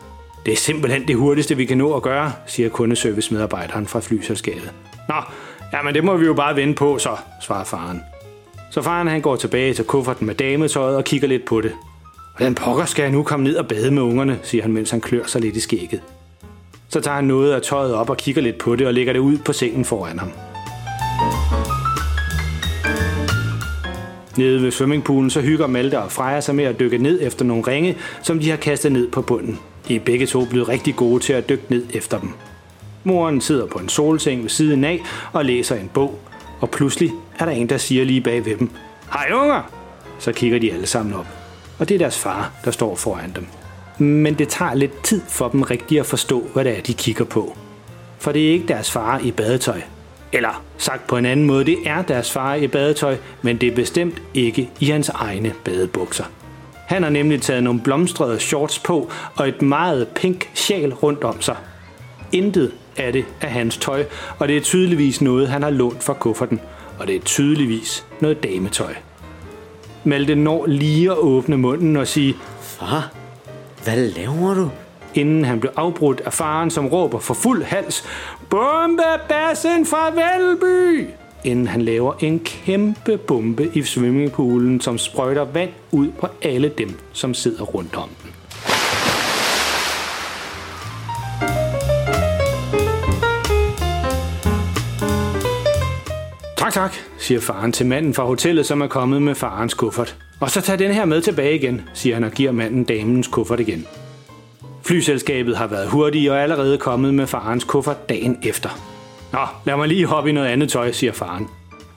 Det 0.45 0.51
er 0.51 0.57
simpelthen 0.57 1.07
det 1.07 1.15
hurtigste, 1.15 1.57
vi 1.57 1.65
kan 1.65 1.77
nå 1.77 1.93
at 1.93 2.01
gøre, 2.01 2.31
siger 2.47 2.69
kundeservicemedarbejderen 2.69 3.87
fra 3.87 3.99
flyselskabet. 3.99 4.71
Nå, 5.09 5.15
jamen 5.73 5.93
det 5.93 6.03
må 6.03 6.17
vi 6.17 6.25
jo 6.25 6.33
bare 6.33 6.55
vende 6.55 6.75
på, 6.75 6.97
så, 6.97 7.17
svarer 7.41 7.63
faren. 7.63 8.01
Så 8.71 8.81
faren 8.81 9.07
han 9.07 9.21
går 9.21 9.35
tilbage 9.35 9.73
til 9.73 9.85
kufferten 9.85 10.27
med 10.27 10.35
dametøjet 10.35 10.97
og 10.97 11.03
kigger 11.03 11.27
lidt 11.27 11.45
på 11.45 11.61
det. 11.61 11.71
Hvordan 12.37 12.55
pokker 12.55 12.85
skal 12.85 13.03
jeg 13.03 13.11
nu 13.11 13.23
komme 13.23 13.43
ned 13.43 13.55
og 13.55 13.67
bade 13.67 13.91
med 13.91 14.01
ungerne, 14.01 14.39
siger 14.43 14.61
han, 14.61 14.71
mens 14.71 14.91
han 14.91 15.01
klør 15.01 15.23
sig 15.25 15.41
lidt 15.41 15.55
i 15.55 15.59
skægget. 15.59 16.01
Så 16.89 17.01
tager 17.01 17.15
han 17.15 17.23
noget 17.23 17.53
af 17.53 17.61
tøjet 17.61 17.93
op 17.93 18.09
og 18.09 18.17
kigger 18.17 18.41
lidt 18.41 18.57
på 18.57 18.75
det 18.75 18.87
og 18.87 18.93
lægger 18.93 19.13
det 19.13 19.19
ud 19.19 19.37
på 19.37 19.53
sengen 19.53 19.85
foran 19.85 20.19
ham. 20.19 20.29
Nede 24.37 24.61
ved 24.61 24.71
swimmingpoolen 24.71 25.29
så 25.29 25.41
hygger 25.41 25.67
Malte 25.67 25.99
og 25.99 26.11
Freja 26.11 26.41
sig 26.41 26.55
med 26.55 26.63
at 26.63 26.79
dykke 26.79 26.97
ned 26.97 27.19
efter 27.21 27.45
nogle 27.45 27.63
ringe, 27.67 27.97
som 28.21 28.39
de 28.39 28.49
har 28.49 28.57
kastet 28.57 28.91
ned 28.91 29.11
på 29.11 29.21
bunden. 29.21 29.59
De 29.87 29.95
er 29.95 29.99
begge 29.99 30.25
to 30.25 30.45
blevet 30.45 30.69
rigtig 30.69 30.95
gode 30.95 31.19
til 31.19 31.33
at 31.33 31.49
dykke 31.49 31.63
ned 31.69 31.85
efter 31.93 32.19
dem. 32.19 32.29
Moren 33.03 33.41
sidder 33.41 33.65
på 33.65 33.79
en 33.79 33.89
solseng 33.89 34.41
ved 34.41 34.49
siden 34.49 34.83
af 34.83 35.01
og 35.33 35.45
læser 35.45 35.75
en 35.75 35.89
bog, 35.93 36.19
og 36.59 36.69
pludselig 36.69 37.11
er 37.39 37.45
der 37.45 37.51
en, 37.51 37.69
der 37.69 37.77
siger 37.77 38.05
lige 38.05 38.21
bag 38.21 38.45
ved 38.45 38.57
dem, 38.57 38.69
Hej 39.13 39.31
unger! 39.33 39.61
Så 40.19 40.31
kigger 40.31 40.59
de 40.59 40.73
alle 40.73 40.87
sammen 40.87 41.13
op. 41.13 41.27
Og 41.79 41.89
det 41.89 41.95
er 41.95 41.99
deres 41.99 42.19
far, 42.19 42.51
der 42.65 42.71
står 42.71 42.95
foran 42.95 43.31
dem. 43.35 43.47
Men 44.07 44.33
det 44.33 44.47
tager 44.47 44.73
lidt 44.73 45.03
tid 45.03 45.21
for 45.29 45.49
dem 45.49 45.61
rigtigt 45.61 45.99
at 45.99 46.05
forstå, 46.05 46.47
hvad 46.53 46.63
det 46.63 46.77
er, 46.77 46.81
de 46.81 46.93
kigger 46.93 47.25
på. 47.25 47.57
For 48.19 48.31
det 48.31 48.47
er 48.47 48.51
ikke 48.51 48.67
deres 48.67 48.91
far 48.91 49.19
i 49.19 49.31
badetøj. 49.31 49.81
Eller 50.33 50.63
sagt 50.77 51.07
på 51.07 51.17
en 51.17 51.25
anden 51.25 51.45
måde, 51.45 51.65
det 51.65 51.77
er 51.85 52.01
deres 52.01 52.31
far 52.31 52.55
i 52.55 52.67
badetøj, 52.67 53.17
men 53.41 53.57
det 53.57 53.71
er 53.71 53.75
bestemt 53.75 54.21
ikke 54.33 54.69
i 54.79 54.85
hans 54.85 55.09
egne 55.09 55.53
badebukser. 55.63 56.23
Han 56.87 57.03
har 57.03 57.09
nemlig 57.09 57.41
taget 57.41 57.63
nogle 57.63 57.81
blomstrede 57.81 58.39
shorts 58.39 58.79
på 58.79 59.11
og 59.35 59.47
et 59.47 59.61
meget 59.61 60.07
pink 60.07 60.49
sjal 60.53 60.93
rundt 60.93 61.23
om 61.23 61.41
sig. 61.41 61.55
Intet 62.31 62.71
af 62.97 63.13
det 63.13 63.25
er 63.41 63.47
hans 63.47 63.77
tøj, 63.77 64.05
og 64.39 64.47
det 64.47 64.57
er 64.57 64.61
tydeligvis 64.61 65.21
noget, 65.21 65.47
han 65.47 65.63
har 65.63 65.69
lånt 65.69 66.03
fra 66.03 66.13
kufferten. 66.13 66.61
Og 66.99 67.07
det 67.07 67.15
er 67.15 67.19
tydeligvis 67.19 68.05
noget 68.19 68.43
dametøj. 68.43 68.93
Malte 70.03 70.35
når 70.35 70.65
lige 70.65 71.11
at 71.11 71.17
åbne 71.17 71.57
munden 71.57 71.97
og 71.97 72.07
sige, 72.07 72.35
Far, 72.61 73.11
hvad 73.83 73.97
laver 73.97 74.53
du? 74.53 74.69
inden 75.13 75.45
han 75.45 75.59
blev 75.59 75.71
afbrudt 75.75 76.21
af 76.25 76.33
faren, 76.33 76.69
som 76.69 76.87
råber 76.87 77.19
for 77.19 77.33
fuld 77.33 77.63
hals, 77.63 78.03
Bombebassen 78.53 79.85
fra 79.85 80.09
Valby! 80.09 81.07
Inden 81.43 81.67
han 81.67 81.81
laver 81.81 82.13
en 82.19 82.39
kæmpe 82.39 83.17
bombe 83.17 83.69
i 83.73 83.83
swimmingpoolen, 83.83 84.81
som 84.81 84.97
sprøjter 84.97 85.45
vand 85.45 85.69
ud 85.91 86.07
på 86.19 86.27
alle 86.41 86.69
dem, 86.69 86.99
som 87.13 87.33
sidder 87.33 87.63
rundt 87.63 87.95
om 87.95 88.09
den. 88.23 88.31
Tak, 96.57 96.73
tak, 96.73 96.93
siger 97.17 97.39
faren 97.41 97.71
til 97.71 97.85
manden 97.85 98.13
fra 98.13 98.23
hotellet, 98.23 98.65
som 98.65 98.81
er 98.81 98.87
kommet 98.87 99.21
med 99.21 99.35
farens 99.35 99.73
kuffert. 99.73 100.17
Og 100.39 100.49
så 100.49 100.61
tag 100.61 100.79
den 100.79 100.91
her 100.91 101.05
med 101.05 101.21
tilbage 101.21 101.55
igen, 101.55 101.81
siger 101.93 102.15
han 102.15 102.23
og 102.23 102.31
giver 102.31 102.51
manden 102.51 102.83
damens 102.83 103.27
kuffert 103.27 103.59
igen. 103.59 103.87
Flyselskabet 104.85 105.57
har 105.57 105.67
været 105.67 105.89
hurtige 105.89 106.31
og 106.31 106.41
allerede 106.41 106.77
kommet 106.77 107.13
med 107.13 107.27
farens 107.27 107.63
kuffert 107.63 108.09
dagen 108.09 108.37
efter. 108.43 108.69
Nå, 109.31 109.39
lad 109.65 109.77
mig 109.77 109.87
lige 109.87 110.05
hoppe 110.05 110.29
i 110.29 110.33
noget 110.33 110.47
andet 110.47 110.69
tøj, 110.69 110.91
siger 110.91 111.13
faren. 111.13 111.47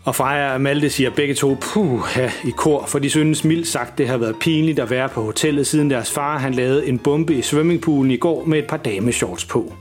Og 0.04 0.14
Freja 0.14 0.54
og 0.54 0.60
Malte 0.60 0.90
siger 0.90 1.10
begge 1.10 1.34
to 1.34 1.56
puh 1.60 2.00
ja, 2.16 2.30
i 2.44 2.50
kor, 2.56 2.86
for 2.86 2.98
de 2.98 3.10
synes 3.10 3.44
mildt 3.44 3.68
sagt, 3.68 3.98
det 3.98 4.08
har 4.08 4.16
været 4.16 4.36
pinligt 4.40 4.78
at 4.78 4.90
være 4.90 5.08
på 5.08 5.22
hotellet, 5.22 5.66
siden 5.66 5.90
deres 5.90 6.10
far 6.10 6.38
han 6.38 6.54
lavede 6.54 6.86
en 6.86 6.98
bombe 6.98 7.34
i 7.34 7.42
swimmingpoolen 7.42 8.10
i 8.10 8.16
går 8.16 8.44
med 8.44 8.58
et 8.58 8.66
par 8.66 8.76
dameshorts 8.76 9.44
på. 9.44 9.72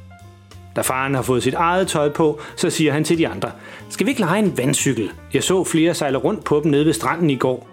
Da 0.75 0.81
faren 0.81 1.15
har 1.15 1.21
fået 1.21 1.43
sit 1.43 1.53
eget 1.53 1.87
tøj 1.87 2.09
på, 2.09 2.39
så 2.55 2.69
siger 2.69 2.91
han 2.91 3.03
til 3.03 3.17
de 3.17 3.27
andre, 3.27 3.51
skal 3.89 4.05
vi 4.05 4.11
ikke 4.11 4.21
lege 4.21 4.39
en 4.39 4.57
vandcykel? 4.57 5.11
Jeg 5.33 5.43
så 5.43 5.63
flere 5.63 5.93
sejle 5.93 6.17
rundt 6.17 6.43
på 6.43 6.61
dem 6.63 6.71
nede 6.71 6.85
ved 6.85 6.93
stranden 6.93 7.29
i 7.29 7.35
går. 7.35 7.69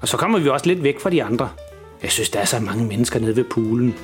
Og 0.00 0.08
så 0.08 0.16
kommer 0.16 0.38
vi 0.38 0.48
også 0.48 0.66
lidt 0.66 0.82
væk 0.82 1.00
fra 1.00 1.10
de 1.10 1.24
andre. 1.24 1.48
Jeg 2.02 2.10
synes, 2.10 2.30
der 2.30 2.40
er 2.40 2.44
så 2.44 2.60
mange 2.60 2.84
mennesker 2.84 3.20
nede 3.20 3.36
ved 3.36 3.44
poolen. 3.44 3.94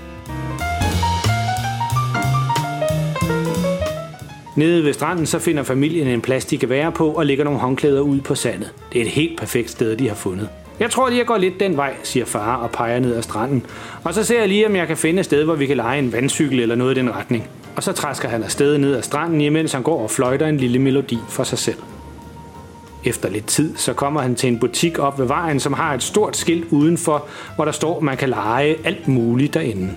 Nede 4.56 4.84
ved 4.84 4.92
stranden 4.92 5.26
så 5.26 5.38
finder 5.38 5.62
familien 5.62 6.08
en 6.08 6.20
plads, 6.20 6.44
de 6.44 6.58
kan 6.58 6.68
være 6.68 6.92
på 6.92 7.10
og 7.10 7.26
lægger 7.26 7.44
nogle 7.44 7.60
håndklæder 7.60 8.00
ud 8.00 8.20
på 8.20 8.34
sandet. 8.34 8.72
Det 8.92 9.00
er 9.00 9.04
et 9.04 9.10
helt 9.10 9.38
perfekt 9.38 9.70
sted, 9.70 9.96
de 9.96 10.08
har 10.08 10.14
fundet. 10.14 10.48
Jeg 10.80 10.90
tror 10.90 11.08
lige, 11.08 11.18
jeg 11.18 11.26
går 11.26 11.36
lidt 11.36 11.60
den 11.60 11.76
vej, 11.76 11.94
siger 12.02 12.26
far 12.26 12.56
og 12.56 12.70
peger 12.70 13.00
ned 13.00 13.14
ad 13.16 13.22
stranden. 13.22 13.66
Og 14.04 14.14
så 14.14 14.24
ser 14.24 14.38
jeg 14.38 14.48
lige, 14.48 14.66
om 14.66 14.76
jeg 14.76 14.86
kan 14.86 14.96
finde 14.96 15.20
et 15.20 15.24
sted, 15.24 15.44
hvor 15.44 15.54
vi 15.54 15.66
kan 15.66 15.76
lege 15.76 15.98
en 15.98 16.12
vandcykel 16.12 16.60
eller 16.60 16.74
noget 16.74 16.96
i 16.96 17.00
den 17.00 17.14
retning. 17.14 17.48
Og 17.76 17.82
så 17.82 17.92
træsker 17.92 18.28
han 18.28 18.42
afsted 18.42 18.78
ned 18.78 18.96
ad 18.96 19.02
stranden, 19.02 19.40
imens 19.40 19.72
han 19.72 19.82
går 19.82 20.02
og 20.02 20.10
fløjter 20.10 20.46
en 20.46 20.56
lille 20.56 20.78
melodi 20.78 21.18
for 21.28 21.44
sig 21.44 21.58
selv. 21.58 21.78
Efter 23.04 23.30
lidt 23.30 23.46
tid, 23.46 23.76
så 23.76 23.92
kommer 23.92 24.20
han 24.20 24.34
til 24.34 24.48
en 24.48 24.58
butik 24.58 24.98
op 24.98 25.18
ved 25.18 25.26
vejen, 25.26 25.60
som 25.60 25.72
har 25.72 25.94
et 25.94 26.02
stort 26.02 26.36
skilt 26.36 26.64
udenfor, 26.70 27.26
hvor 27.54 27.64
der 27.64 27.72
står, 27.72 27.96
at 27.96 28.02
man 28.02 28.16
kan 28.16 28.28
lege 28.28 28.76
alt 28.84 29.08
muligt 29.08 29.54
derinde. 29.54 29.90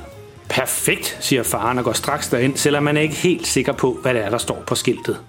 Perfekt, 0.49 1.17
siger 1.19 1.43
faren 1.43 1.77
og 1.77 1.83
går 1.83 1.93
straks 1.93 2.29
derind, 2.29 2.57
selvom 2.57 2.83
man 2.83 2.97
er 2.97 3.01
ikke 3.01 3.15
helt 3.15 3.47
sikker 3.47 3.73
på, 3.73 3.97
hvad 4.01 4.13
det 4.13 4.25
er, 4.25 4.29
der 4.29 4.37
står 4.37 4.63
på 4.67 4.75
skiltet. 4.75 5.19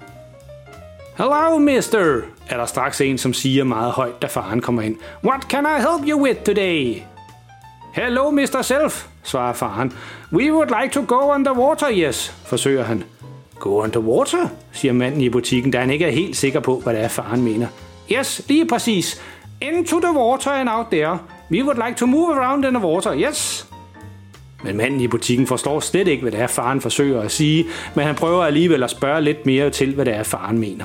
Hello, 1.19 1.59
mister, 1.59 2.21
er 2.49 2.57
der 2.57 2.67
straks 2.67 3.01
en, 3.01 3.19
som 3.19 3.33
siger 3.33 3.65
meget 3.65 3.93
højt, 3.93 4.23
da 4.23 4.27
faren 4.27 4.61
kommer 4.61 4.83
ind. 4.83 4.97
What 5.25 5.43
can 5.43 5.67
I 5.67 5.81
help 5.81 6.09
you 6.09 6.23
with 6.23 6.41
today? 6.41 7.03
Hello, 7.95 8.31
Mr. 8.31 8.63
Self, 8.63 9.07
svarer 9.23 9.53
faren. 9.53 9.93
We 10.33 10.53
would 10.53 10.83
like 10.83 10.93
to 10.93 11.05
go 11.17 11.35
underwater, 11.35 11.87
yes, 11.93 12.35
forsøger 12.47 12.85
han. 12.85 13.05
Go 13.59 13.83
underwater, 13.83 14.49
siger 14.73 14.93
manden 14.93 15.21
i 15.21 15.29
butikken, 15.29 15.71
da 15.71 15.81
han 15.81 15.91
ikke 15.91 16.05
er 16.05 16.11
helt 16.11 16.37
sikker 16.37 16.61
på, 16.61 16.81
hvad 16.81 16.95
det 16.95 17.03
er, 17.03 17.09
faren 17.09 17.43
mener. 17.43 17.67
Yes, 18.13 18.43
lige 18.49 18.67
præcis. 18.67 19.23
Into 19.61 20.01
the 20.01 20.13
water 20.13 20.51
and 20.51 20.69
out 20.69 20.87
there. 20.91 21.19
We 21.51 21.65
would 21.65 21.87
like 21.87 21.99
to 21.99 22.07
move 22.07 22.35
around 22.35 22.65
in 22.65 22.75
the 22.75 22.87
water, 22.87 23.15
yes. 23.15 23.70
Men 24.65 24.77
manden 24.77 25.01
i 25.01 25.09
butikken 25.09 25.47
forstår 25.47 25.81
slet 25.81 26.09
ikke, 26.09 26.23
hvad 26.23 26.33
det 26.33 26.41
er, 26.41 26.47
faren 26.47 26.81
forsøger 26.81 27.21
at 27.21 27.31
sige, 27.31 27.67
men 27.95 28.07
han 28.07 28.15
prøver 28.15 28.45
alligevel 28.45 28.83
at 28.83 28.91
spørge 28.91 29.21
lidt 29.21 29.47
mere 29.47 29.71
til, 29.71 29.95
hvad 29.95 30.05
det 30.05 30.15
er, 30.15 30.23
faren 30.23 30.59
mener. 30.59 30.85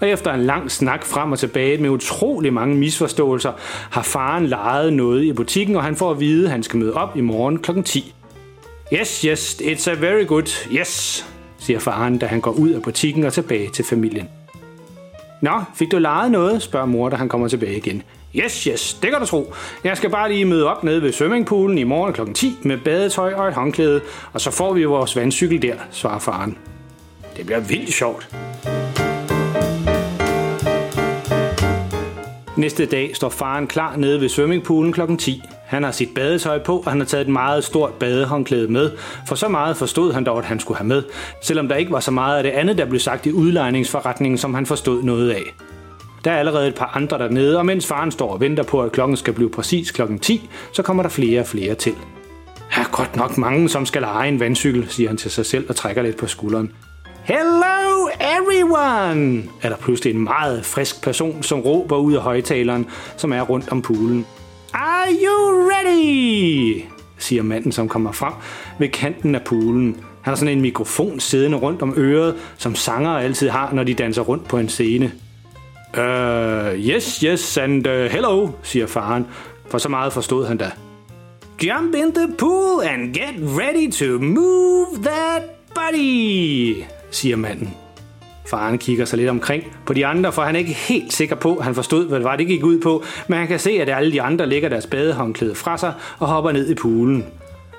Og 0.00 0.08
efter 0.08 0.32
en 0.32 0.40
lang 0.40 0.70
snak 0.70 1.04
frem 1.04 1.32
og 1.32 1.38
tilbage 1.38 1.78
med 1.78 1.90
utrolig 1.90 2.52
mange 2.52 2.76
misforståelser, 2.76 3.52
har 3.90 4.02
faren 4.02 4.46
lejet 4.46 4.92
noget 4.92 5.24
i 5.24 5.32
butikken, 5.32 5.76
og 5.76 5.82
han 5.82 5.96
får 5.96 6.10
at 6.10 6.20
vide, 6.20 6.44
at 6.44 6.50
han 6.50 6.62
skal 6.62 6.78
møde 6.78 6.94
op 6.94 7.16
i 7.16 7.20
morgen 7.20 7.58
kl. 7.58 7.82
10. 7.82 8.14
Yes, 8.92 9.20
yes, 9.20 9.60
it's 9.60 9.90
a 9.90 9.94
very 9.94 10.26
good, 10.26 10.66
yes, 10.72 11.26
siger 11.58 11.78
faren, 11.78 12.18
da 12.18 12.26
han 12.26 12.40
går 12.40 12.50
ud 12.50 12.70
af 12.70 12.82
butikken 12.82 13.24
og 13.24 13.32
tilbage 13.32 13.68
til 13.68 13.84
familien. 13.84 14.28
Nå, 15.40 15.62
fik 15.74 15.92
du 15.92 15.98
lejet 15.98 16.30
noget, 16.30 16.62
spørger 16.62 16.86
mor, 16.86 17.08
da 17.08 17.16
han 17.16 17.28
kommer 17.28 17.48
tilbage 17.48 17.76
igen. 17.76 18.02
Yes, 18.44 18.64
yes, 18.64 18.94
det 18.94 19.10
kan 19.10 19.20
du 19.20 19.26
tro. 19.26 19.54
Jeg 19.84 19.96
skal 19.96 20.10
bare 20.10 20.32
lige 20.32 20.44
møde 20.44 20.66
op 20.66 20.84
nede 20.84 21.02
ved 21.02 21.12
swimmingpoolen 21.12 21.78
i 21.78 21.84
morgen 21.84 22.12
kl. 22.12 22.32
10 22.34 22.58
med 22.62 22.78
badetøj 22.78 23.32
og 23.32 23.48
et 23.48 23.54
håndklæde, 23.54 24.00
og 24.32 24.40
så 24.40 24.50
får 24.50 24.72
vi 24.72 24.84
vores 24.84 25.16
vandcykel 25.16 25.62
der, 25.62 25.74
svarer 25.90 26.18
faren. 26.18 26.58
Det 27.36 27.46
bliver 27.46 27.60
vildt 27.60 27.92
sjovt. 27.92 28.28
Næste 32.56 32.86
dag 32.86 33.16
står 33.16 33.28
faren 33.28 33.66
klar 33.66 33.96
nede 33.96 34.20
ved 34.20 34.28
swimmingpoolen 34.28 34.92
kl. 34.92 35.00
10. 35.18 35.42
Han 35.66 35.82
har 35.82 35.90
sit 35.90 36.14
badetøj 36.14 36.58
på, 36.58 36.76
og 36.78 36.90
han 36.90 37.00
har 37.00 37.06
taget 37.06 37.26
et 37.26 37.32
meget 37.32 37.64
stort 37.64 37.92
badehåndklæde 37.92 38.68
med, 38.68 38.90
for 39.28 39.34
så 39.34 39.48
meget 39.48 39.76
forstod 39.76 40.12
han 40.12 40.24
dog, 40.24 40.38
at 40.38 40.44
han 40.44 40.60
skulle 40.60 40.78
have 40.78 40.88
med, 40.88 41.02
selvom 41.42 41.68
der 41.68 41.76
ikke 41.76 41.92
var 41.92 42.00
så 42.00 42.10
meget 42.10 42.36
af 42.36 42.42
det 42.42 42.50
andet, 42.50 42.78
der 42.78 42.84
blev 42.84 43.00
sagt 43.00 43.26
i 43.26 43.32
udlejningsforretningen, 43.32 44.38
som 44.38 44.54
han 44.54 44.66
forstod 44.66 45.02
noget 45.02 45.30
af. 45.30 45.54
Der 46.26 46.32
er 46.32 46.38
allerede 46.38 46.68
et 46.68 46.74
par 46.74 46.90
andre 46.94 47.18
dernede, 47.18 47.58
og 47.58 47.66
mens 47.66 47.86
faren 47.86 48.10
står 48.10 48.32
og 48.32 48.40
venter 48.40 48.62
på, 48.62 48.82
at 48.82 48.92
klokken 48.92 49.16
skal 49.16 49.32
blive 49.32 49.50
præcis 49.50 49.90
klokken 49.90 50.18
10, 50.18 50.48
så 50.72 50.82
kommer 50.82 51.02
der 51.02 51.10
flere 51.10 51.40
og 51.40 51.46
flere 51.46 51.74
til. 51.74 51.92
Der 52.74 52.80
er 52.80 52.90
godt 52.92 53.16
nok 53.16 53.38
mange, 53.38 53.68
som 53.68 53.86
skal 53.86 54.02
lege 54.02 54.28
en 54.28 54.40
vandcykel, 54.40 54.86
siger 54.88 55.08
han 55.08 55.16
til 55.16 55.30
sig 55.30 55.46
selv 55.46 55.66
og 55.68 55.76
trækker 55.76 56.02
lidt 56.02 56.16
på 56.16 56.26
skulderen. 56.26 56.72
Hello 57.24 58.08
everyone! 58.20 59.42
er 59.62 59.68
der 59.68 59.76
pludselig 59.76 60.14
en 60.14 60.24
meget 60.24 60.64
frisk 60.64 61.02
person, 61.02 61.42
som 61.42 61.60
råber 61.60 61.96
ud 61.96 62.14
af 62.14 62.22
højtaleren, 62.22 62.86
som 63.16 63.32
er 63.32 63.42
rundt 63.42 63.68
om 63.72 63.82
poolen. 63.82 64.26
Are 64.74 65.08
you 65.08 65.68
ready? 65.70 66.82
siger 67.18 67.42
manden, 67.42 67.72
som 67.72 67.88
kommer 67.88 68.12
frem 68.12 68.32
ved 68.78 68.88
kanten 68.88 69.34
af 69.34 69.42
poolen. 69.42 69.94
Han 70.22 70.30
har 70.30 70.34
sådan 70.34 70.56
en 70.56 70.62
mikrofon 70.62 71.20
siddende 71.20 71.58
rundt 71.58 71.82
om 71.82 71.94
øret, 71.96 72.34
som 72.58 72.74
sanger 72.74 73.10
altid 73.10 73.48
har, 73.48 73.72
når 73.72 73.84
de 73.84 73.94
danser 73.94 74.22
rundt 74.22 74.48
på 74.48 74.58
en 74.58 74.68
scene. 74.68 75.12
Uh, 75.96 76.74
yes, 76.74 77.20
yes, 77.20 77.56
and 77.56 77.86
uh, 77.86 77.92
hello, 77.92 78.48
siger 78.62 78.86
faren, 78.86 79.26
for 79.70 79.78
så 79.78 79.88
meget 79.88 80.12
forstod 80.12 80.46
han 80.46 80.56
da. 80.56 80.70
Jump 81.62 81.94
in 81.94 82.12
the 82.12 82.28
pool 82.38 82.82
and 82.84 83.14
get 83.14 83.34
ready 83.40 83.92
to 83.92 84.18
move 84.18 84.86
that 85.02 85.42
body, 85.74 86.76
siger 87.10 87.36
manden. 87.36 87.74
Faren 88.50 88.78
kigger 88.78 89.04
sig 89.04 89.16
lidt 89.18 89.30
omkring 89.30 89.64
på 89.86 89.92
de 89.94 90.06
andre, 90.06 90.32
for 90.32 90.42
han 90.42 90.54
er 90.54 90.58
ikke 90.58 90.72
helt 90.72 91.12
sikker 91.12 91.36
på, 91.36 91.56
at 91.56 91.64
han 91.64 91.74
forstod, 91.74 92.08
hvad 92.08 92.18
det 92.18 92.24
var, 92.24 92.36
det 92.36 92.46
gik 92.46 92.64
ud 92.64 92.80
på, 92.80 93.04
men 93.28 93.38
han 93.38 93.48
kan 93.48 93.58
se, 93.58 93.70
at 93.70 93.88
alle 93.88 94.12
de 94.12 94.22
andre 94.22 94.46
lægger 94.46 94.68
deres 94.68 94.86
badehåndklæde 94.86 95.54
fra 95.54 95.78
sig 95.78 95.92
og 96.18 96.26
hopper 96.26 96.52
ned 96.52 96.70
i 96.70 96.74
poolen. 96.74 97.24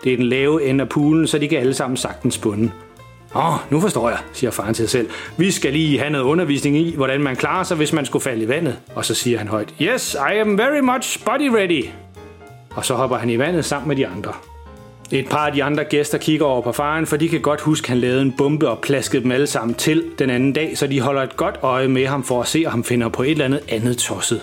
Det 0.03 0.13
er 0.13 0.17
den 0.17 0.25
lave 0.25 0.69
ende 0.69 0.81
af 0.81 0.89
poolen, 0.89 1.27
så 1.27 1.37
de 1.37 1.47
kan 1.47 1.59
alle 1.59 1.73
sammen 1.73 1.97
sagtens 1.97 2.37
bunde. 2.37 2.71
Åh, 3.37 3.53
oh, 3.53 3.59
nu 3.69 3.79
forstår 3.79 4.09
jeg, 4.09 4.19
siger 4.33 4.51
faren 4.51 4.73
til 4.73 4.89
sig 4.89 4.89
selv. 4.89 5.09
Vi 5.37 5.51
skal 5.51 5.73
lige 5.73 5.99
have 5.99 6.09
noget 6.09 6.25
undervisning 6.25 6.77
i, 6.77 6.95
hvordan 6.95 7.21
man 7.21 7.35
klarer 7.35 7.63
sig, 7.63 7.77
hvis 7.77 7.93
man 7.93 8.05
skulle 8.05 8.23
falde 8.23 8.43
i 8.43 8.47
vandet. 8.47 8.79
Og 8.95 9.05
så 9.05 9.15
siger 9.15 9.37
han 9.37 9.47
højt, 9.47 9.73
Yes, 9.81 10.13
I 10.13 10.37
am 10.37 10.57
very 10.57 10.79
much 10.79 11.25
body 11.25 11.49
ready. 11.49 11.85
Og 12.75 12.85
så 12.85 12.93
hopper 12.93 13.17
han 13.17 13.29
i 13.29 13.39
vandet 13.39 13.65
sammen 13.65 13.87
med 13.87 13.95
de 13.95 14.07
andre. 14.07 14.33
Et 15.11 15.29
par 15.29 15.45
af 15.45 15.53
de 15.53 15.63
andre 15.63 15.83
gæster 15.83 16.17
kigger 16.17 16.45
over 16.45 16.61
på 16.61 16.71
faren, 16.71 17.05
for 17.05 17.17
de 17.17 17.29
kan 17.29 17.41
godt 17.41 17.61
huske, 17.61 17.85
at 17.85 17.89
han 17.89 17.97
lavede 17.97 18.21
en 18.21 18.33
bombe 18.37 18.69
og 18.69 18.79
plaskede 18.79 19.23
dem 19.23 19.31
alle 19.31 19.47
sammen 19.47 19.75
til 19.75 20.03
den 20.19 20.29
anden 20.29 20.53
dag, 20.53 20.77
så 20.77 20.87
de 20.87 21.01
holder 21.01 21.23
et 21.23 21.37
godt 21.37 21.59
øje 21.61 21.87
med 21.87 22.07
ham 22.07 22.23
for 22.23 22.41
at 22.41 22.47
se, 22.47 22.63
om 22.65 22.71
han 22.71 22.83
finder 22.83 23.09
på 23.09 23.23
et 23.23 23.31
eller 23.31 23.45
andet 23.45 23.61
andet 23.69 23.97
tosset. 23.97 24.41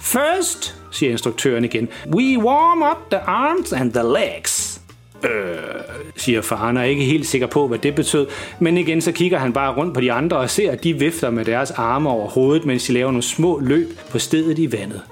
First, 0.00 0.76
siger 0.90 1.10
instruktøren 1.10 1.64
igen, 1.64 1.88
we 2.06 2.38
warm 2.44 2.82
up 2.82 3.10
the 3.10 3.20
arms 3.20 3.72
and 3.72 3.92
the 3.92 4.02
legs. 4.02 4.57
Øh, 5.24 5.30
siger 6.16 6.42
faren, 6.42 6.76
og 6.76 6.82
er 6.82 6.86
ikke 6.86 7.04
helt 7.04 7.26
sikker 7.26 7.46
på, 7.46 7.68
hvad 7.68 7.78
det 7.78 7.94
betød. 7.94 8.26
Men 8.60 8.78
igen, 8.78 9.00
så 9.00 9.12
kigger 9.12 9.38
han 9.38 9.52
bare 9.52 9.74
rundt 9.74 9.94
på 9.94 10.00
de 10.00 10.12
andre 10.12 10.36
og 10.36 10.50
ser, 10.50 10.70
at 10.70 10.84
de 10.84 10.98
vifter 10.98 11.30
med 11.30 11.44
deres 11.44 11.70
arme 11.70 12.10
over 12.10 12.28
hovedet, 12.28 12.66
mens 12.66 12.86
de 12.86 12.92
laver 12.92 13.10
nogle 13.10 13.22
små 13.22 13.58
løb 13.58 13.88
på 14.10 14.18
stedet 14.18 14.58
i 14.58 14.72
vandet. 14.72 15.02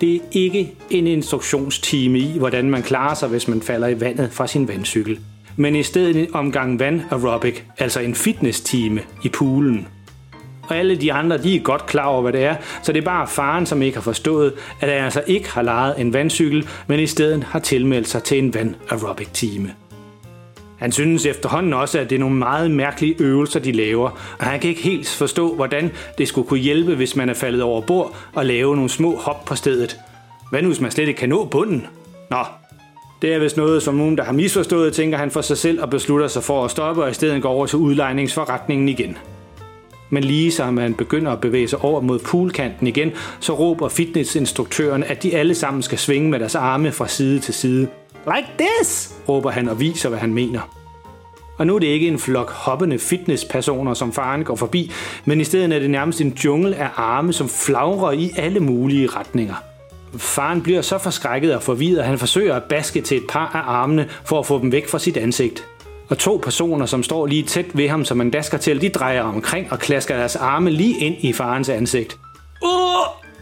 Det 0.00 0.14
er 0.14 0.20
ikke 0.32 0.74
en 0.90 1.06
instruktionstime 1.06 2.18
i, 2.18 2.38
hvordan 2.38 2.70
man 2.70 2.82
klarer 2.82 3.14
sig, 3.14 3.28
hvis 3.28 3.48
man 3.48 3.62
falder 3.62 3.88
i 3.88 4.00
vandet 4.00 4.32
fra 4.32 4.46
sin 4.46 4.68
vandcykel. 4.68 5.18
Men 5.56 5.76
i 5.76 5.82
stedet 5.82 6.16
en 6.16 6.34
omgang 6.34 6.78
vand 6.78 7.00
aerobic, 7.10 7.60
altså 7.78 8.00
en 8.00 8.14
fitness-time 8.14 9.00
i 9.24 9.28
poolen. 9.28 9.88
Og 10.68 10.76
alle 10.76 10.96
de 10.96 11.12
andre, 11.12 11.38
de 11.38 11.56
er 11.56 11.60
godt 11.60 11.86
klar 11.86 12.06
over, 12.06 12.22
hvad 12.22 12.32
det 12.32 12.44
er, 12.44 12.56
så 12.82 12.92
det 12.92 13.00
er 13.00 13.04
bare 13.04 13.26
faren, 13.26 13.66
som 13.66 13.82
ikke 13.82 13.96
har 13.96 14.02
forstået, 14.02 14.52
at 14.80 14.88
han 14.88 15.04
altså 15.04 15.22
ikke 15.26 15.50
har 15.50 15.62
lejet 15.62 16.00
en 16.00 16.12
vandcykel, 16.12 16.68
men 16.86 17.00
i 17.00 17.06
stedet 17.06 17.44
har 17.44 17.58
tilmeldt 17.58 18.08
sig 18.08 18.22
til 18.22 18.38
en 18.38 18.54
vand 18.54 18.74
aerobic 18.90 19.28
time. 19.32 19.74
Han 20.78 20.92
synes 20.92 21.26
efterhånden 21.26 21.72
også, 21.72 21.98
at 21.98 22.10
det 22.10 22.16
er 22.16 22.20
nogle 22.20 22.36
meget 22.36 22.70
mærkelige 22.70 23.16
øvelser, 23.18 23.60
de 23.60 23.72
laver, 23.72 24.10
og 24.38 24.46
han 24.46 24.60
kan 24.60 24.70
ikke 24.70 24.82
helt 24.82 25.08
forstå, 25.08 25.54
hvordan 25.54 25.90
det 26.18 26.28
skulle 26.28 26.48
kunne 26.48 26.60
hjælpe, 26.60 26.94
hvis 26.94 27.16
man 27.16 27.28
er 27.28 27.34
faldet 27.34 27.62
over 27.62 27.80
bord 27.80 28.16
og 28.34 28.46
lave 28.46 28.76
nogle 28.76 28.90
små 28.90 29.16
hop 29.16 29.44
på 29.44 29.54
stedet. 29.54 29.96
Hvad 30.50 30.62
nu, 30.62 30.68
hvis 30.68 30.80
man 30.80 30.90
slet 30.90 31.08
ikke 31.08 31.18
kan 31.18 31.28
nå 31.28 31.44
bunden? 31.44 31.86
Nå, 32.30 32.44
det 33.22 33.34
er 33.34 33.38
vist 33.38 33.56
noget, 33.56 33.82
som 33.82 33.94
nogen, 33.94 34.18
der 34.18 34.24
har 34.24 34.32
misforstået, 34.32 34.94
tænker 34.94 35.18
han 35.18 35.30
for 35.30 35.40
sig 35.40 35.58
selv 35.58 35.82
og 35.82 35.90
beslutter 35.90 36.28
sig 36.28 36.42
for 36.42 36.64
at 36.64 36.70
stoppe 36.70 37.02
og 37.02 37.10
i 37.10 37.14
stedet 37.14 37.42
gå 37.42 37.48
over 37.48 37.66
til 37.66 37.78
udlejningsforretningen 37.78 38.88
igen. 38.88 39.18
Men 40.10 40.24
lige 40.24 40.52
som 40.52 40.74
man 40.74 40.94
begynder 40.94 41.32
at 41.32 41.40
bevæge 41.40 41.68
sig 41.68 41.78
over 41.78 42.00
mod 42.00 42.18
poolkanten 42.18 42.86
igen, 42.86 43.12
så 43.40 43.52
råber 43.52 43.88
fitnessinstruktøren, 43.88 45.04
at 45.04 45.22
de 45.22 45.36
alle 45.36 45.54
sammen 45.54 45.82
skal 45.82 45.98
svinge 45.98 46.30
med 46.30 46.38
deres 46.38 46.54
arme 46.54 46.92
fra 46.92 47.08
side 47.08 47.38
til 47.38 47.54
side. 47.54 47.88
Like 48.26 48.48
this, 48.58 49.14
råber 49.28 49.50
han 49.50 49.68
og 49.68 49.80
viser, 49.80 50.08
hvad 50.08 50.18
han 50.18 50.34
mener. 50.34 50.60
Og 51.58 51.66
nu 51.66 51.74
er 51.74 51.78
det 51.78 51.86
ikke 51.86 52.08
en 52.08 52.18
flok 52.18 52.50
hoppende 52.50 52.98
fitnesspersoner, 52.98 53.94
som 53.94 54.12
faren 54.12 54.44
går 54.44 54.56
forbi, 54.56 54.92
men 55.24 55.40
i 55.40 55.44
stedet 55.44 55.72
er 55.72 55.78
det 55.78 55.90
nærmest 55.90 56.20
en 56.20 56.36
jungle 56.44 56.76
af 56.76 56.88
arme, 56.96 57.32
som 57.32 57.48
flagrer 57.48 58.12
i 58.12 58.30
alle 58.36 58.60
mulige 58.60 59.06
retninger. 59.06 59.54
Faren 60.16 60.62
bliver 60.62 60.82
så 60.82 60.98
forskrækket 60.98 61.54
og 61.54 61.62
forvirret, 61.62 61.98
at 61.98 62.04
han 62.04 62.18
forsøger 62.18 62.54
at 62.54 62.62
baske 62.62 63.00
til 63.00 63.16
et 63.16 63.22
par 63.28 63.50
af 63.54 63.72
armene 63.72 64.08
for 64.24 64.38
at 64.38 64.46
få 64.46 64.58
dem 64.58 64.72
væk 64.72 64.88
fra 64.88 64.98
sit 64.98 65.16
ansigt. 65.16 65.64
Og 66.08 66.18
to 66.18 66.40
personer, 66.42 66.86
som 66.86 67.02
står 67.02 67.26
lige 67.26 67.42
tæt 67.42 67.66
ved 67.74 67.88
ham, 67.88 68.04
som 68.04 68.18
han 68.18 68.30
dasker 68.30 68.58
til, 68.58 68.80
de 68.80 68.88
drejer 68.88 69.22
omkring 69.22 69.72
og 69.72 69.78
klasker 69.78 70.16
deres 70.16 70.36
arme 70.36 70.70
lige 70.70 70.98
ind 70.98 71.16
i 71.20 71.32
farens 71.32 71.68
ansigt. 71.68 72.18
Uh! 72.62 72.68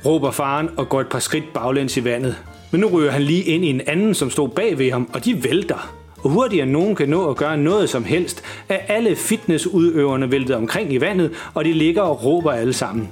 råber 0.06 0.30
faren 0.30 0.68
og 0.76 0.88
går 0.88 1.00
et 1.00 1.08
par 1.08 1.18
skridt 1.18 1.52
baglæns 1.54 1.96
i 1.96 2.04
vandet. 2.04 2.36
Men 2.70 2.80
nu 2.80 2.86
ryger 2.86 3.10
han 3.10 3.22
lige 3.22 3.42
ind 3.42 3.64
i 3.64 3.68
en 3.68 3.80
anden, 3.86 4.14
som 4.14 4.30
stod 4.30 4.48
bag 4.48 4.78
ved 4.78 4.92
ham, 4.92 5.10
og 5.12 5.24
de 5.24 5.44
vælter. 5.44 5.94
Og 6.22 6.30
hurtigere 6.30 6.66
nogen 6.66 6.96
kan 6.96 7.08
nå 7.08 7.30
at 7.30 7.36
gøre 7.36 7.56
noget 7.56 7.88
som 7.88 8.04
helst, 8.04 8.42
er 8.68 8.78
alle 8.88 9.16
fitnessudøverne 9.16 10.30
væltet 10.30 10.56
omkring 10.56 10.92
i 10.92 11.00
vandet, 11.00 11.30
og 11.54 11.64
de 11.64 11.72
ligger 11.72 12.02
og 12.02 12.24
råber 12.24 12.52
alle 12.52 12.72
sammen. 12.72 13.08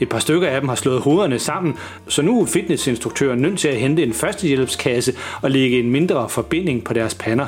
Et 0.00 0.08
par 0.08 0.18
stykker 0.18 0.48
af 0.48 0.60
dem 0.60 0.68
har 0.68 0.76
slået 0.76 1.00
hovederne 1.00 1.38
sammen, 1.38 1.74
så 2.08 2.22
nu 2.22 2.40
er 2.40 2.46
fitnessinstruktøren 2.46 3.38
nødt 3.38 3.58
til 3.58 3.68
at 3.68 3.76
hente 3.76 4.02
en 4.02 4.12
førstehjælpskasse 4.12 5.14
og 5.42 5.50
lægge 5.50 5.78
en 5.78 5.90
mindre 5.90 6.28
forbinding 6.28 6.84
på 6.84 6.94
deres 6.94 7.14
pander. 7.14 7.46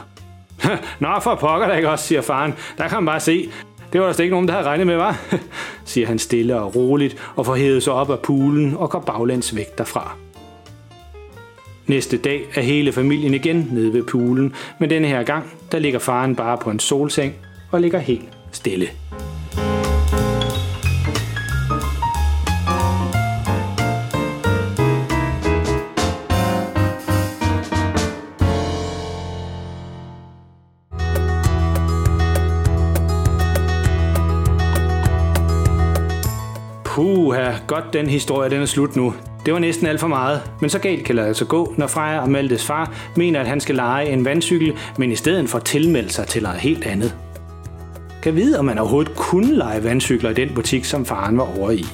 Nå, 0.99 1.09
for 1.23 1.35
pokker 1.35 1.69
da 1.69 1.75
ikke 1.75 1.91
også, 1.91 2.07
siger 2.07 2.21
faren. 2.21 2.55
Der 2.79 2.89
kan 2.89 2.97
man 2.97 3.07
bare 3.07 3.21
se. 3.21 3.51
Det 3.93 4.01
var 4.01 4.07
der 4.07 4.13
slet 4.13 4.25
ikke 4.25 4.35
nogen, 4.35 4.49
der 4.49 4.55
havde 4.55 4.67
regnet 4.67 4.87
med, 4.87 4.97
var? 4.97 5.21
siger 5.85 6.07
han 6.07 6.19
stille 6.19 6.61
og 6.61 6.77
roligt 6.77 7.33
og 7.37 7.47
får 7.47 7.55
hævet 7.55 7.83
sig 7.83 7.93
op 7.93 8.11
af 8.11 8.19
poolen 8.19 8.77
og 8.77 8.91
går 8.91 9.01
baglæns 9.01 9.57
væk 9.57 9.79
derfra. 9.79 10.17
Næste 11.87 12.17
dag 12.17 12.43
er 12.55 12.61
hele 12.61 12.93
familien 12.93 13.35
igen 13.35 13.69
nede 13.73 13.93
ved 13.93 14.03
poolen, 14.03 14.55
men 14.79 14.91
denne 14.91 15.09
her 15.09 15.23
gang, 15.23 15.53
der 15.73 15.79
ligger 15.79 15.99
faren 15.99 16.37
bare 16.37 16.59
på 16.59 16.71
en 16.71 16.79
solseng 16.79 17.35
og 17.71 17.81
ligger 17.81 17.99
helt 17.99 18.29
stille. 18.53 18.89
Godt 37.71 37.93
den 37.93 38.07
historie, 38.07 38.51
den 38.51 38.63
er 38.63 38.67
slut 38.67 38.97
nu. 38.97 39.15
Det 39.47 39.55
var 39.55 39.61
næsten 39.61 39.87
alt 39.87 40.01
for 40.01 40.07
meget, 40.07 40.43
men 40.61 40.71
så 40.71 40.79
galt 40.79 41.05
kan 41.05 41.17
det 41.17 41.23
altså 41.23 41.45
gå, 41.45 41.75
når 41.77 41.87
Freja 41.87 42.21
og 42.21 42.31
Maltes 42.31 42.67
far 42.67 42.93
mener, 43.17 43.41
at 43.41 43.47
han 43.47 43.61
skal 43.61 43.75
lege 43.75 44.09
en 44.09 44.25
vandcykel, 44.25 44.77
men 44.99 45.13
i 45.13 45.17
stedet 45.17 45.49
for 45.49 45.59
tilmelde 45.59 46.11
sig 46.11 46.27
til 46.27 46.43
noget 46.43 46.59
helt 46.59 46.87
andet. 46.87 47.17
Kan 48.23 48.37
vide, 48.37 48.59
om 48.59 48.65
man 48.65 48.79
overhovedet 48.79 49.15
kunne 49.17 49.55
lege 49.55 49.85
vandcykler 49.85 50.31
i 50.31 50.35
den 50.35 50.55
butik, 50.55 50.85
som 50.85 51.07
faren 51.07 51.39
var 51.39 51.59
over 51.59 51.71
i. 51.71 51.85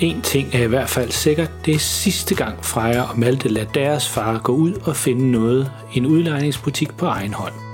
En 0.00 0.20
ting 0.20 0.48
er 0.54 0.64
i 0.64 0.68
hvert 0.68 0.88
fald 0.88 1.10
sikkert, 1.10 1.50
det 1.66 1.74
er 1.74 1.78
sidste 1.78 2.34
gang 2.34 2.64
Freja 2.64 3.02
og 3.02 3.18
Malte 3.18 3.48
lader 3.48 3.72
deres 3.72 4.08
far 4.08 4.38
gå 4.38 4.52
ud 4.52 4.72
og 4.84 4.96
finde 4.96 5.30
noget 5.30 5.70
i 5.94 5.98
en 5.98 6.06
udlejningsbutik 6.06 6.96
på 6.96 7.06
egen 7.06 7.34
hånd. 7.34 7.69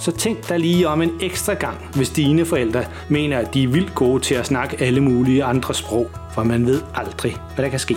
Så 0.00 0.12
tænk 0.12 0.48
dig 0.48 0.58
lige 0.58 0.88
om 0.88 1.02
en 1.02 1.12
ekstra 1.20 1.54
gang, 1.54 1.76
hvis 1.94 2.10
dine 2.10 2.44
forældre 2.44 2.84
mener, 3.08 3.38
at 3.38 3.54
de 3.54 3.62
er 3.62 3.68
vildt 3.68 3.94
gode 3.94 4.22
til 4.22 4.34
at 4.34 4.46
snakke 4.46 4.80
alle 4.80 5.00
mulige 5.00 5.44
andre 5.44 5.74
sprog, 5.74 6.10
for 6.34 6.42
man 6.42 6.66
ved 6.66 6.82
aldrig, 6.94 7.36
hvad 7.54 7.64
der 7.64 7.70
kan 7.70 7.78
ske. 7.78 7.96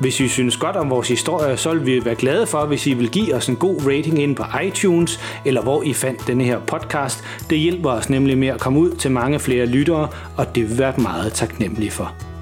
Hvis 0.00 0.20
I 0.20 0.28
synes 0.28 0.56
godt 0.56 0.76
om 0.76 0.90
vores 0.90 1.08
historie, 1.08 1.56
så 1.56 1.74
vil 1.74 1.86
vi 1.86 2.04
være 2.04 2.14
glade 2.14 2.46
for, 2.46 2.66
hvis 2.66 2.86
I 2.86 2.94
vil 2.94 3.10
give 3.10 3.34
os 3.34 3.48
en 3.48 3.56
god 3.56 3.86
rating 3.86 4.22
ind 4.22 4.36
på 4.36 4.44
iTunes, 4.64 5.20
eller 5.44 5.62
hvor 5.62 5.82
I 5.82 5.92
fandt 5.92 6.26
denne 6.26 6.44
her 6.44 6.60
podcast. 6.60 7.24
Det 7.50 7.58
hjælper 7.58 7.90
os 7.90 8.10
nemlig 8.10 8.38
med 8.38 8.48
at 8.48 8.60
komme 8.60 8.78
ud 8.78 8.90
til 8.90 9.10
mange 9.10 9.38
flere 9.38 9.66
lyttere, 9.66 10.08
og 10.36 10.54
det 10.54 10.70
vil 10.70 10.78
være 10.78 10.94
meget 10.98 11.32
taknemmelige 11.32 11.90
for. 11.90 12.35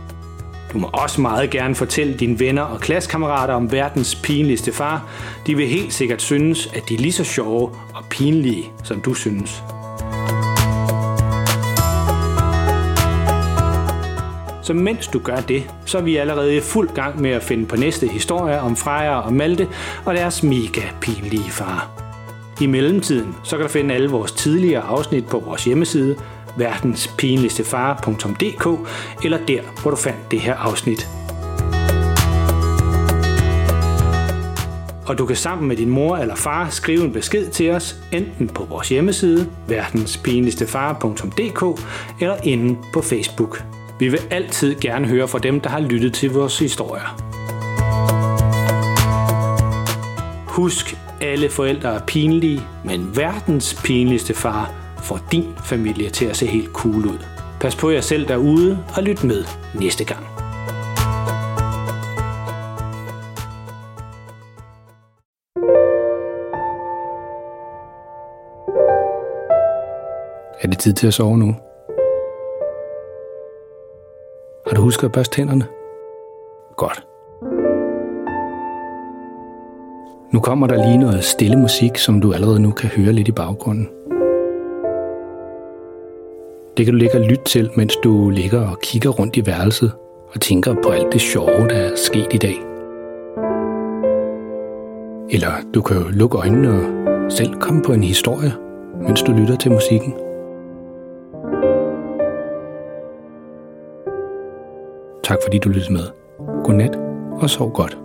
Du 0.74 0.78
må 0.78 0.90
også 0.92 1.20
meget 1.20 1.50
gerne 1.50 1.74
fortælle 1.74 2.14
dine 2.14 2.40
venner 2.40 2.62
og 2.62 2.80
klassekammerater 2.80 3.54
om 3.54 3.72
verdens 3.72 4.14
pinligste 4.14 4.72
far. 4.72 5.08
De 5.46 5.56
vil 5.56 5.66
helt 5.66 5.92
sikkert 5.92 6.22
synes, 6.22 6.66
at 6.74 6.88
de 6.88 6.94
er 6.94 6.98
lige 6.98 7.12
så 7.12 7.24
sjove 7.24 7.70
og 7.94 8.04
pinlige, 8.10 8.72
som 8.84 9.00
du 9.00 9.14
synes. 9.14 9.62
Så 14.62 14.72
mens 14.72 15.06
du 15.06 15.18
gør 15.18 15.37
det, 15.37 15.70
så 15.87 15.98
er 15.98 16.02
vi 16.02 16.16
allerede 16.16 16.56
i 16.56 16.60
fuld 16.60 16.88
gang 16.88 17.20
med 17.20 17.30
at 17.30 17.42
finde 17.42 17.66
på 17.66 17.76
næste 17.76 18.08
historie 18.08 18.60
om 18.60 18.76
Freja 18.76 19.20
og 19.20 19.32
Malte 19.32 19.68
og 20.04 20.14
deres 20.14 20.42
mega 20.42 20.82
pinlige 21.00 21.50
far. 21.50 21.90
I 22.60 22.66
mellemtiden 22.66 23.34
så 23.42 23.56
kan 23.56 23.66
du 23.66 23.72
finde 23.72 23.94
alle 23.94 24.10
vores 24.10 24.32
tidligere 24.32 24.82
afsnit 24.82 25.26
på 25.26 25.38
vores 25.38 25.64
hjemmeside 25.64 26.16
verdenspinligstefar.dk 26.57 28.88
eller 29.25 29.38
der, 29.49 29.61
hvor 29.83 29.90
du 29.90 29.97
fandt 29.97 30.31
det 30.31 30.40
her 30.40 30.55
afsnit. 30.55 31.09
Og 35.07 35.19
du 35.19 35.27
kan 35.27 35.37
sammen 35.37 35.69
med 35.69 35.77
din 35.77 35.90
mor 35.90 36.17
eller 36.17 36.35
far 36.35 36.69
skrive 36.69 37.05
en 37.05 37.12
besked 37.12 37.51
til 37.51 37.71
os, 37.71 37.97
enten 38.12 38.49
på 38.49 38.64
vores 38.64 38.88
hjemmeside, 38.88 39.51
verdenspinligstefar.dk, 39.69 41.81
eller 42.21 42.37
inde 42.43 42.79
på 42.93 43.03
Facebook. 43.03 43.64
Vi 43.99 44.09
vil 44.09 44.21
altid 44.31 44.75
gerne 44.81 45.07
høre 45.07 45.29
fra 45.29 45.38
dem, 45.38 45.61
der 45.61 45.71
har 45.71 45.81
lyttet 45.81 46.14
til 46.14 46.31
vores 46.31 46.59
historier. 46.59 47.21
Husk, 50.47 50.97
alle 51.21 51.51
forældre 51.51 51.95
er 51.95 52.01
pinlige, 52.07 52.62
men 52.85 53.17
verdens 53.17 53.81
pinligste 53.85 54.35
far 54.35 54.84
får 55.05 55.21
din 55.33 55.45
familie 55.64 56.11
til 56.11 56.25
at 56.25 56.37
se 56.37 56.47
helt 56.47 56.73
cool 56.73 57.07
ud. 57.07 57.19
Pas 57.61 57.77
på 57.77 57.90
jer 57.90 58.01
selv 58.01 58.29
derude 58.29 58.79
og 58.97 59.03
lyt 59.03 59.25
med 59.25 59.45
næste 59.75 60.05
gang. 60.05 60.27
Er 70.61 70.69
det 70.69 70.79
tid 70.79 70.93
til 70.93 71.07
at 71.07 71.14
sove 71.14 71.38
nu? 71.38 71.55
Har 74.67 74.75
du 74.75 74.83
husket 74.83 75.05
at 75.05 75.12
børste 75.12 75.37
tænderne? 75.37 75.67
Godt. 76.77 77.07
Nu 80.33 80.40
kommer 80.40 80.67
der 80.67 80.77
lige 80.87 80.99
noget 80.99 81.25
stille 81.25 81.57
musik, 81.57 81.99
som 81.99 82.21
du 82.21 82.33
allerede 82.33 82.61
nu 82.61 82.71
kan 82.71 82.88
høre 82.88 83.12
lidt 83.12 83.29
i 83.29 83.33
baggrunden. 83.33 83.88
Det 86.76 86.87
kan 86.87 86.94
du 86.94 86.98
ligge 86.98 87.18
og 87.18 87.24
lytte 87.24 87.44
til, 87.44 87.70
mens 87.76 87.96
du 88.04 88.30
ligger 88.30 88.70
og 88.70 88.80
kigger 88.80 89.10
rundt 89.10 89.37
i 89.37 89.46
værelset 89.46 89.92
og 90.34 90.40
tænker 90.40 90.74
på 90.82 90.88
alt 90.88 91.12
det 91.12 91.20
sjove, 91.20 91.68
der 91.68 91.74
er 91.74 91.96
sket 91.96 92.26
i 92.32 92.38
dag. 92.38 92.54
Eller 95.30 95.52
du 95.74 95.82
kan 95.82 95.96
jo 95.96 96.04
lukke 96.10 96.38
øjnene 96.38 96.70
og 96.70 97.32
selv 97.32 97.54
komme 97.54 97.82
på 97.82 97.92
en 97.92 98.02
historie, 98.02 98.52
mens 99.02 99.22
du 99.22 99.32
lytter 99.32 99.56
til 99.56 99.72
musikken. 99.72 100.14
Tak 105.24 105.38
fordi 105.42 105.58
du 105.58 105.68
lyttede 105.68 105.92
med. 105.92 106.04
Godnat 106.64 106.96
og 107.40 107.50
sov 107.50 107.72
godt. 107.72 107.98